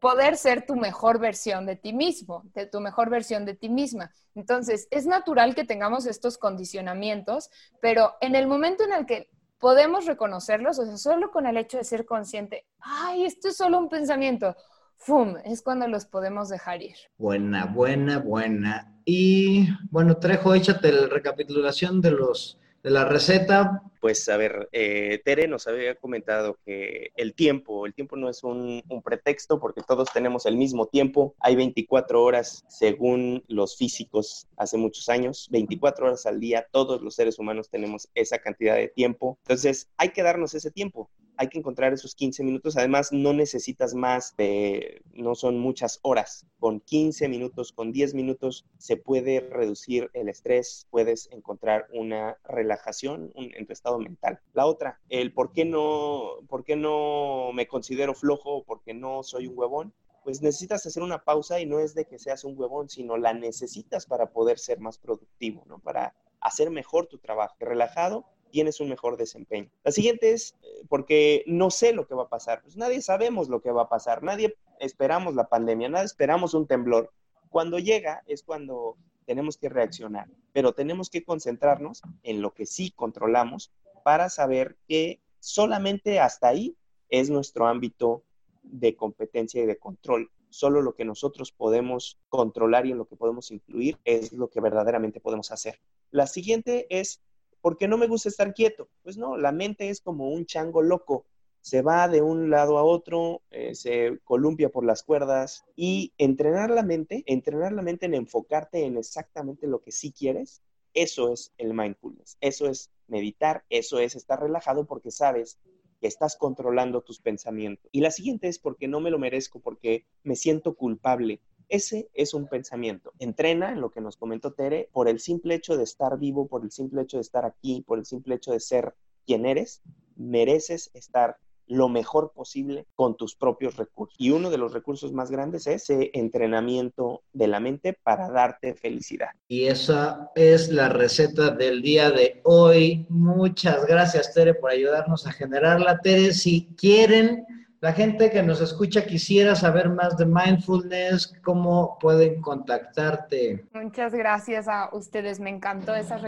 poder 0.00 0.36
ser 0.36 0.64
tu 0.64 0.76
mejor 0.76 1.18
versión 1.18 1.66
de 1.66 1.76
ti 1.76 1.92
mismo, 1.92 2.42
de 2.54 2.66
tu 2.66 2.80
mejor 2.80 3.10
versión 3.10 3.44
de 3.44 3.54
ti 3.54 3.68
misma. 3.68 4.10
Entonces, 4.34 4.88
es 4.90 5.06
natural 5.06 5.54
que 5.54 5.64
tengamos 5.64 6.06
estos 6.06 6.38
condicionamientos, 6.38 7.50
pero 7.80 8.14
en 8.22 8.34
el 8.34 8.46
momento 8.46 8.82
en 8.84 8.92
el 8.92 9.04
que 9.04 9.28
podemos 9.58 10.06
reconocerlos, 10.06 10.78
o 10.78 10.86
sea, 10.86 10.96
solo 10.96 11.30
con 11.30 11.46
el 11.46 11.58
hecho 11.58 11.76
de 11.76 11.84
ser 11.84 12.06
consciente, 12.06 12.66
ay, 12.80 13.26
esto 13.26 13.48
es 13.48 13.58
solo 13.58 13.78
un 13.78 13.90
pensamiento, 13.90 14.56
¡fum! 14.96 15.36
Es 15.44 15.60
cuando 15.60 15.86
los 15.86 16.06
podemos 16.06 16.48
dejar 16.48 16.80
ir. 16.80 16.96
Buena, 17.18 17.66
buena, 17.66 18.18
buena. 18.18 18.99
Y 19.12 19.66
bueno, 19.90 20.18
Trejo, 20.18 20.54
échate 20.54 20.92
la 20.92 21.08
recapitulación 21.08 22.00
de 22.00 22.12
los 22.12 22.60
de 22.84 22.90
la 22.90 23.04
receta. 23.04 23.82
Pues 24.00 24.28
a 24.28 24.36
ver, 24.36 24.68
eh, 24.70 25.20
Tere 25.24 25.48
nos 25.48 25.66
había 25.66 25.96
comentado 25.96 26.58
que 26.64 27.10
el 27.16 27.34
tiempo, 27.34 27.86
el 27.86 27.92
tiempo 27.92 28.14
no 28.14 28.28
es 28.28 28.44
un, 28.44 28.84
pretexto 29.04 29.58
porque 29.58 29.82
todos 29.82 30.12
tenemos 30.12 30.46
el 30.46 30.56
mismo 30.56 30.86
tiempo. 30.86 31.34
Hay 31.40 31.56
24 31.56 32.22
horas 32.22 32.64
según 32.68 33.42
los 33.48 33.76
físicos 33.76 34.46
hace 34.56 34.76
muchos 34.76 35.08
años, 35.08 35.48
24 35.50 36.06
horas 36.06 36.24
al 36.24 36.38
día, 36.38 36.68
todos 36.70 37.02
los 37.02 37.16
seres 37.16 37.40
humanos 37.40 37.68
tenemos 37.68 38.08
esa 38.14 38.38
cantidad 38.38 38.76
de 38.76 38.86
tiempo. 38.86 39.38
Entonces 39.42 39.88
hay 39.96 40.10
que 40.10 40.22
darnos 40.22 40.54
ese 40.54 40.70
tiempo 40.70 41.10
hay 41.40 41.48
que 41.48 41.58
encontrar 41.58 41.94
esos 41.94 42.14
15 42.14 42.44
minutos. 42.44 42.76
Además, 42.76 43.12
no 43.12 43.32
necesitas 43.32 43.94
más 43.94 44.36
de, 44.36 45.00
no 45.14 45.34
son 45.34 45.58
muchas 45.58 45.98
horas. 46.02 46.46
Con 46.58 46.80
15 46.80 47.30
minutos, 47.30 47.72
con 47.72 47.92
10 47.92 48.12
minutos, 48.12 48.66
se 48.76 48.98
puede 48.98 49.40
reducir 49.40 50.10
el 50.12 50.28
estrés, 50.28 50.86
puedes 50.90 51.30
encontrar 51.32 51.86
una 51.94 52.36
relajación 52.44 53.32
en 53.36 53.66
tu 53.66 53.72
estado 53.72 53.98
mental. 53.98 54.40
La 54.52 54.66
otra, 54.66 55.00
el 55.08 55.32
por 55.32 55.54
qué 55.54 55.64
no, 55.64 56.40
por 56.46 56.62
qué 56.62 56.76
no 56.76 57.52
me 57.54 57.66
considero 57.66 58.12
flojo 58.12 58.62
por 58.64 58.82
qué 58.82 58.92
no 58.92 59.22
soy 59.22 59.46
un 59.46 59.58
huevón 59.58 59.94
pues 60.22 60.42
necesitas 60.42 60.84
hacer 60.84 61.02
una 61.02 61.24
pausa 61.24 61.58
y 61.60 61.64
no 61.64 61.78
es 61.78 61.94
de 61.94 62.04
que 62.04 62.18
seas 62.18 62.44
un 62.44 62.54
huevón, 62.54 62.90
sino 62.90 63.16
la 63.16 63.32
necesitas 63.32 64.04
para 64.04 64.26
poder 64.26 64.58
ser 64.58 64.78
más 64.78 64.98
productivo, 64.98 65.64
¿no? 65.66 65.78
Para 65.78 66.14
hacer 66.42 66.70
mejor 66.70 67.06
tu 67.06 67.16
trabajo. 67.16 67.56
Relajado, 67.58 68.26
tienes 68.50 68.80
un 68.80 68.88
mejor 68.88 69.16
desempeño. 69.16 69.70
La 69.84 69.92
siguiente 69.92 70.32
es 70.32 70.56
eh, 70.62 70.84
porque 70.88 71.44
no 71.46 71.70
sé 71.70 71.92
lo 71.92 72.06
que 72.06 72.14
va 72.14 72.24
a 72.24 72.28
pasar. 72.28 72.62
Pues 72.62 72.76
nadie 72.76 73.00
sabemos 73.02 73.48
lo 73.48 73.60
que 73.60 73.70
va 73.70 73.82
a 73.82 73.88
pasar, 73.88 74.22
nadie 74.22 74.56
esperamos 74.78 75.34
la 75.34 75.48
pandemia, 75.48 75.88
nadie 75.88 76.06
esperamos 76.06 76.54
un 76.54 76.66
temblor. 76.66 77.12
Cuando 77.48 77.78
llega 77.78 78.22
es 78.26 78.42
cuando 78.42 78.96
tenemos 79.26 79.56
que 79.56 79.68
reaccionar, 79.68 80.28
pero 80.52 80.72
tenemos 80.72 81.10
que 81.10 81.24
concentrarnos 81.24 82.02
en 82.22 82.42
lo 82.42 82.52
que 82.52 82.66
sí 82.66 82.90
controlamos 82.90 83.72
para 84.02 84.28
saber 84.28 84.76
que 84.88 85.20
solamente 85.38 86.20
hasta 86.20 86.48
ahí 86.48 86.76
es 87.08 87.30
nuestro 87.30 87.66
ámbito 87.66 88.24
de 88.62 88.96
competencia 88.96 89.62
y 89.62 89.66
de 89.66 89.78
control. 89.78 90.30
Solo 90.48 90.82
lo 90.82 90.94
que 90.94 91.04
nosotros 91.04 91.52
podemos 91.52 92.18
controlar 92.28 92.86
y 92.86 92.92
en 92.92 92.98
lo 92.98 93.06
que 93.06 93.16
podemos 93.16 93.50
influir 93.50 93.98
es 94.04 94.32
lo 94.32 94.48
que 94.50 94.60
verdaderamente 94.60 95.20
podemos 95.20 95.52
hacer. 95.52 95.80
La 96.10 96.26
siguiente 96.26 96.86
es 96.90 97.20
porque 97.60 97.88
no 97.88 97.98
me 97.98 98.06
gusta 98.06 98.28
estar 98.28 98.54
quieto. 98.54 98.88
Pues 99.02 99.16
no, 99.16 99.36
la 99.36 99.52
mente 99.52 99.90
es 99.90 100.00
como 100.00 100.28
un 100.30 100.46
chango 100.46 100.82
loco. 100.82 101.26
Se 101.60 101.82
va 101.82 102.08
de 102.08 102.22
un 102.22 102.48
lado 102.48 102.78
a 102.78 102.84
otro, 102.84 103.42
eh, 103.50 103.74
se 103.74 104.18
columpia 104.24 104.70
por 104.70 104.84
las 104.84 105.02
cuerdas 105.02 105.64
y 105.76 106.12
entrenar 106.16 106.70
la 106.70 106.82
mente, 106.82 107.22
entrenar 107.26 107.72
la 107.72 107.82
mente 107.82 108.06
en 108.06 108.14
enfocarte 108.14 108.84
en 108.84 108.96
exactamente 108.96 109.66
lo 109.66 109.82
que 109.82 109.92
sí 109.92 110.10
quieres, 110.10 110.62
eso 110.94 111.32
es 111.32 111.52
el 111.58 111.74
mindfulness, 111.74 112.38
eso 112.40 112.66
es 112.66 112.90
meditar, 113.06 113.64
eso 113.68 113.98
es 113.98 114.16
estar 114.16 114.40
relajado 114.40 114.86
porque 114.86 115.10
sabes 115.10 115.58
que 116.00 116.06
estás 116.06 116.36
controlando 116.36 117.02
tus 117.02 117.20
pensamientos. 117.20 117.88
Y 117.92 118.00
la 118.00 118.10
siguiente 118.10 118.48
es 118.48 118.58
porque 118.58 118.88
no 118.88 119.00
me 119.00 119.10
lo 119.10 119.18
merezco, 119.18 119.60
porque 119.60 120.06
me 120.22 120.34
siento 120.36 120.74
culpable, 120.74 121.40
ese 121.70 122.10
es 122.12 122.34
un 122.34 122.46
pensamiento. 122.48 123.12
Entrena, 123.18 123.72
en 123.72 123.80
lo 123.80 123.90
que 123.90 124.00
nos 124.00 124.16
comentó 124.16 124.52
Tere, 124.52 124.90
por 124.92 125.08
el 125.08 125.20
simple 125.20 125.54
hecho 125.54 125.76
de 125.76 125.84
estar 125.84 126.18
vivo, 126.18 126.46
por 126.46 126.62
el 126.64 126.70
simple 126.70 127.02
hecho 127.02 127.16
de 127.16 127.22
estar 127.22 127.44
aquí, 127.44 127.82
por 127.86 127.98
el 127.98 128.04
simple 128.04 128.34
hecho 128.34 128.52
de 128.52 128.60
ser 128.60 128.94
quien 129.24 129.46
eres, 129.46 129.80
mereces 130.16 130.90
estar 130.92 131.38
lo 131.70 131.88
mejor 131.88 132.32
posible 132.34 132.86
con 132.96 133.16
tus 133.16 133.36
propios 133.36 133.76
recursos. 133.76 134.16
Y 134.18 134.30
uno 134.30 134.50
de 134.50 134.58
los 134.58 134.72
recursos 134.72 135.12
más 135.12 135.30
grandes 135.30 135.68
es 135.68 135.88
ese 135.88 136.10
entrenamiento 136.14 137.22
de 137.32 137.46
la 137.46 137.60
mente 137.60 137.96
para 138.02 138.28
darte 138.28 138.74
felicidad. 138.74 139.28
Y 139.46 139.66
esa 139.66 140.32
es 140.34 140.68
la 140.70 140.88
receta 140.88 141.50
del 141.50 141.80
día 141.80 142.10
de 142.10 142.40
hoy. 142.42 143.06
Muchas 143.08 143.86
gracias, 143.86 144.34
Tere, 144.34 144.54
por 144.54 144.72
ayudarnos 144.72 145.28
a 145.28 145.32
generarla. 145.32 146.00
Tere, 146.00 146.32
si 146.32 146.74
quieren 146.76 147.46
la 147.80 147.92
gente 147.94 148.30
que 148.30 148.42
nos 148.42 148.60
escucha 148.60 149.06
quisiera 149.06 149.54
saber 149.54 149.88
más 149.88 150.18
de 150.18 150.26
mindfulness, 150.26 151.32
¿cómo 151.42 151.98
pueden 151.98 152.42
contactarte? 152.42 153.64
Muchas 153.72 154.12
gracias 154.12 154.68
a 154.68 154.90
ustedes, 154.92 155.40
me 155.40 155.48
encantó 155.48 155.94
esa 155.94 156.18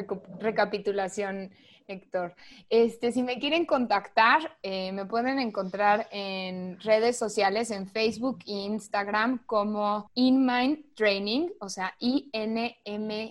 recapitulación, 0.40 1.50
Héctor. 1.88 2.34
Este, 2.70 3.12
si 3.12 3.22
me 3.22 3.38
quieren 3.38 3.66
contactar, 3.66 4.56
eh, 4.62 4.92
me 4.92 5.04
pueden 5.04 5.38
encontrar 5.38 6.08
en 6.10 6.80
redes 6.80 7.18
sociales, 7.18 7.70
en 7.70 7.86
Facebook 7.86 8.38
e 8.46 8.52
Instagram 8.52 9.44
como 9.44 10.10
InMind 10.14 10.94
Training, 10.94 11.50
o 11.60 11.68
sea, 11.68 11.92
I-N-M-I-N-D, 11.98 13.26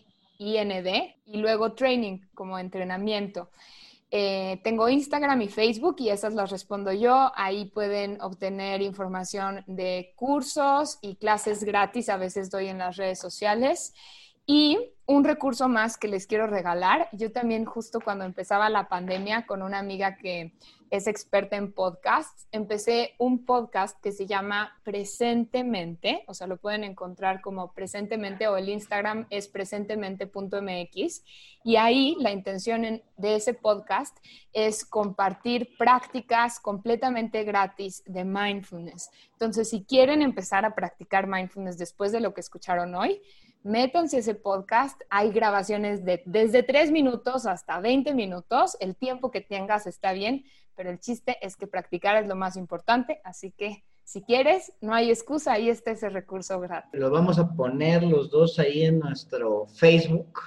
y 1.26 1.38
luego 1.38 1.74
Training 1.74 2.20
como 2.36 2.60
entrenamiento. 2.60 3.50
Eh, 4.13 4.60
tengo 4.65 4.89
Instagram 4.89 5.41
y 5.41 5.47
Facebook 5.47 5.95
y 6.00 6.10
esas 6.10 6.34
las 6.34 6.52
respondo 6.52 6.91
yo. 6.91 7.32
Ahí 7.36 7.65
pueden 7.65 8.21
obtener 8.21 8.82
información 8.82 9.63
de 9.67 10.13
cursos 10.17 11.00
y 11.02 11.15
clases 11.15 11.63
gratis. 11.63 12.10
A 12.10 12.17
veces 12.17 12.52
doy 12.52 12.67
en 12.67 12.78
las 12.78 12.97
redes 12.97 13.19
sociales. 13.19 13.93
Y 14.45 14.78
un 15.12 15.24
recurso 15.24 15.67
más 15.67 15.97
que 15.97 16.08
les 16.08 16.28
quiero 16.28 16.47
regalar. 16.47 17.10
Yo 17.12 17.32
también 17.32 17.65
justo 17.65 18.00
cuando 18.00 18.26
empezaba 18.26 18.69
la 18.69 18.88
pandemia 18.88 19.45
con 19.45 19.62
una 19.62 19.80
amiga 19.80 20.15
que 20.17 20.54
es 20.91 21.08
experta 21.08 21.56
en 21.56 21.71
podcasts, 21.71 22.47
empecé 22.52 23.15
un 23.17 23.45
podcast 23.45 23.97
que 24.02 24.12
se 24.12 24.26
llama 24.26 24.78
Presentemente, 24.84 26.26
o 26.28 26.34
sea, 26.34 26.47
lo 26.47 26.58
pueden 26.58 26.84
encontrar 26.84 27.39
como 27.39 27.71
Presentemente 27.74 28.47
o 28.50 28.58
el 28.58 28.67
Instagram 28.67 29.26
es 29.30 29.47
presentemente.mx 29.47 31.24
y 31.63 31.76
ahí 31.78 32.17
la 32.19 32.32
intención 32.32 33.02
de 33.15 33.36
ese 33.36 33.54
podcast 33.54 34.17
es 34.52 34.84
compartir 34.84 35.69
prácticas 35.78 36.60
completamente 36.60 37.45
gratis 37.45 38.04
de 38.06 38.26
mindfulness. 38.26 39.10
Entonces, 39.32 39.69
si 39.69 39.86
quieren 39.86 40.21
empezar 40.21 40.65
a 40.65 40.76
practicar 40.76 41.26
mindfulness 41.26 41.78
después 41.78 42.12
de 42.12 42.19
lo 42.19 42.34
que 42.34 42.41
escucharon 42.41 42.93
hoy, 42.95 43.21
métanse 43.63 44.19
ese 44.19 44.36
podcast. 44.36 45.02
Hay 45.10 45.32
grabaciones 45.32 46.04
de 46.06 46.21
desde 46.26 46.63
3 46.63 46.91
minutos 46.91 47.45
hasta 47.45 47.80
20 47.80 48.13
minutos. 48.13 48.78
El 48.80 48.95
tiempo 48.95 49.32
que 49.32 49.41
tengas 49.41 49.88
está 49.88 50.14
bien, 50.14 50.45
pero 50.76 50.89
el 50.89 50.99
chiste 50.99 51.38
es 51.41 51.55
que 51.55 51.68
practicar 51.68 52.22
es 52.22 52.28
lo 52.28 52.36
más 52.36 52.57
importante. 52.57 53.22
Así 53.24 53.51
que 53.51 53.84
si 54.03 54.22
quieres, 54.22 54.74
no 54.82 54.93
hay 54.93 55.09
excusa, 55.09 55.53
ahí 55.53 55.70
está 55.70 55.91
ese 55.91 56.09
recurso 56.09 56.59
gratis. 56.59 56.89
Lo 56.93 57.09
vamos 57.09 57.39
a 57.39 57.49
poner 57.53 58.03
los 58.03 58.30
dos 58.30 58.59
ahí 58.59 58.84
en 58.84 58.99
nuestro 58.99 59.68
Facebook 59.68 60.39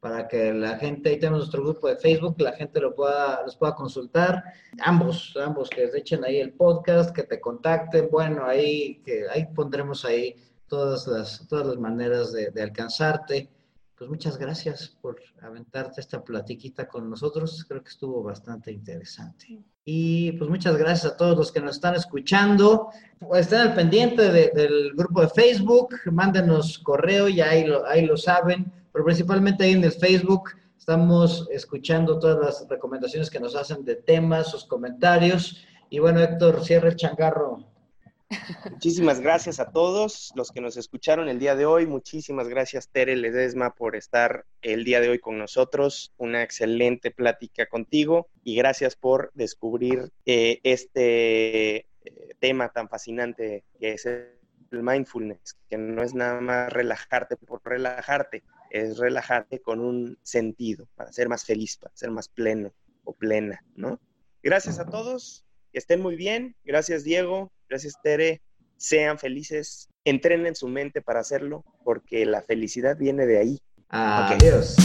para 0.00 0.26
que 0.26 0.54
la 0.54 0.78
gente, 0.78 1.10
ahí 1.10 1.18
tenemos 1.18 1.40
nuestro 1.40 1.62
grupo 1.62 1.86
de 1.86 1.96
Facebook, 1.96 2.36
la 2.38 2.52
gente 2.52 2.80
lo 2.80 2.94
pueda, 2.94 3.42
los 3.44 3.54
pueda 3.56 3.74
consultar, 3.74 4.42
ambos, 4.78 5.36
ambos 5.36 5.68
que 5.68 5.82
les 5.82 5.94
echen 5.94 6.24
ahí 6.24 6.38
el 6.38 6.54
podcast, 6.54 7.14
que 7.14 7.24
te 7.24 7.38
contacten, 7.38 8.08
bueno, 8.10 8.46
ahí, 8.46 9.02
que 9.04 9.28
ahí 9.28 9.46
pondremos 9.54 10.06
ahí 10.06 10.34
todas 10.70 11.06
las, 11.06 11.46
todas 11.48 11.66
las 11.66 11.76
maneras 11.76 12.32
de, 12.32 12.62
alcanzarte. 12.62 13.50
Pues 13.98 14.08
muchas 14.08 14.38
gracias 14.38 14.96
por 15.02 15.20
aventarte 15.42 16.00
esta 16.00 16.24
platiquita 16.24 16.88
con 16.88 17.10
nosotros. 17.10 17.66
Creo 17.68 17.82
que 17.82 17.90
estuvo 17.90 18.22
bastante 18.22 18.72
interesante. 18.72 19.62
Y 19.84 20.32
pues 20.32 20.48
muchas 20.48 20.78
gracias 20.78 21.12
a 21.12 21.16
todos 21.18 21.36
los 21.36 21.52
que 21.52 21.60
nos 21.60 21.74
están 21.74 21.96
escuchando. 21.96 22.88
Pues 23.18 23.42
estén 23.42 23.60
al 23.60 23.74
pendiente 23.74 24.30
del 24.30 24.94
grupo 24.94 25.20
de 25.20 25.28
Facebook, 25.28 25.96
mándenos 26.10 26.78
correo, 26.78 27.28
ya 27.28 27.50
ahí 27.50 27.66
lo, 27.66 27.84
ahí 27.84 28.06
lo 28.06 28.16
saben, 28.16 28.72
pero 28.90 29.04
principalmente 29.04 29.64
ahí 29.64 29.72
en 29.72 29.84
el 29.84 29.92
Facebook 29.92 30.52
Estamos 30.80 31.46
escuchando 31.52 32.18
todas 32.18 32.38
las 32.42 32.68
recomendaciones 32.68 33.28
que 33.28 33.38
nos 33.38 33.54
hacen 33.54 33.84
de 33.84 33.96
temas, 33.96 34.50
sus 34.50 34.64
comentarios. 34.64 35.62
Y 35.90 35.98
bueno, 35.98 36.20
Héctor, 36.20 36.64
cierra 36.64 36.88
el 36.88 36.96
changarro. 36.96 37.69
Muchísimas 38.70 39.20
gracias 39.20 39.58
a 39.58 39.72
todos 39.72 40.30
los 40.36 40.52
que 40.52 40.60
nos 40.60 40.76
escucharon 40.76 41.28
el 41.28 41.38
día 41.38 41.56
de 41.56 41.66
hoy. 41.66 41.86
Muchísimas 41.86 42.48
gracias, 42.48 42.88
Tere 42.88 43.16
Ledesma, 43.16 43.74
por 43.74 43.96
estar 43.96 44.44
el 44.62 44.84
día 44.84 45.00
de 45.00 45.08
hoy 45.08 45.18
con 45.18 45.36
nosotros. 45.36 46.12
Una 46.16 46.42
excelente 46.42 47.10
plática 47.10 47.66
contigo 47.66 48.28
y 48.44 48.54
gracias 48.54 48.94
por 48.94 49.32
descubrir 49.34 50.12
eh, 50.26 50.60
este 50.62 51.76
eh, 51.76 51.86
tema 52.38 52.68
tan 52.68 52.88
fascinante 52.88 53.64
que 53.80 53.92
es 53.92 54.06
el 54.06 54.38
mindfulness, 54.70 55.56
que 55.68 55.76
no 55.76 56.02
es 56.02 56.14
nada 56.14 56.40
más 56.40 56.72
relajarte 56.72 57.36
por 57.36 57.60
relajarte, 57.64 58.44
es 58.70 58.98
relajarte 58.98 59.60
con 59.60 59.80
un 59.80 60.18
sentido 60.22 60.86
para 60.94 61.12
ser 61.12 61.28
más 61.28 61.44
feliz, 61.44 61.76
para 61.78 61.96
ser 61.96 62.10
más 62.12 62.28
pleno 62.28 62.72
o 63.02 63.12
plena, 63.12 63.64
¿no? 63.74 64.00
Gracias 64.40 64.78
a 64.78 64.86
todos, 64.86 65.44
que 65.72 65.78
estén 65.78 66.00
muy 66.00 66.14
bien. 66.14 66.54
Gracias, 66.64 67.02
Diego. 67.02 67.50
Gracias, 67.70 67.94
Tere. 68.02 68.42
Sean 68.76 69.18
felices. 69.18 69.88
Entrenen 70.04 70.56
su 70.56 70.66
mente 70.66 71.00
para 71.00 71.20
hacerlo, 71.20 71.64
porque 71.84 72.26
la 72.26 72.42
felicidad 72.42 72.96
viene 72.98 73.26
de 73.26 73.38
ahí. 73.38 73.58
Adiós. 73.88 74.76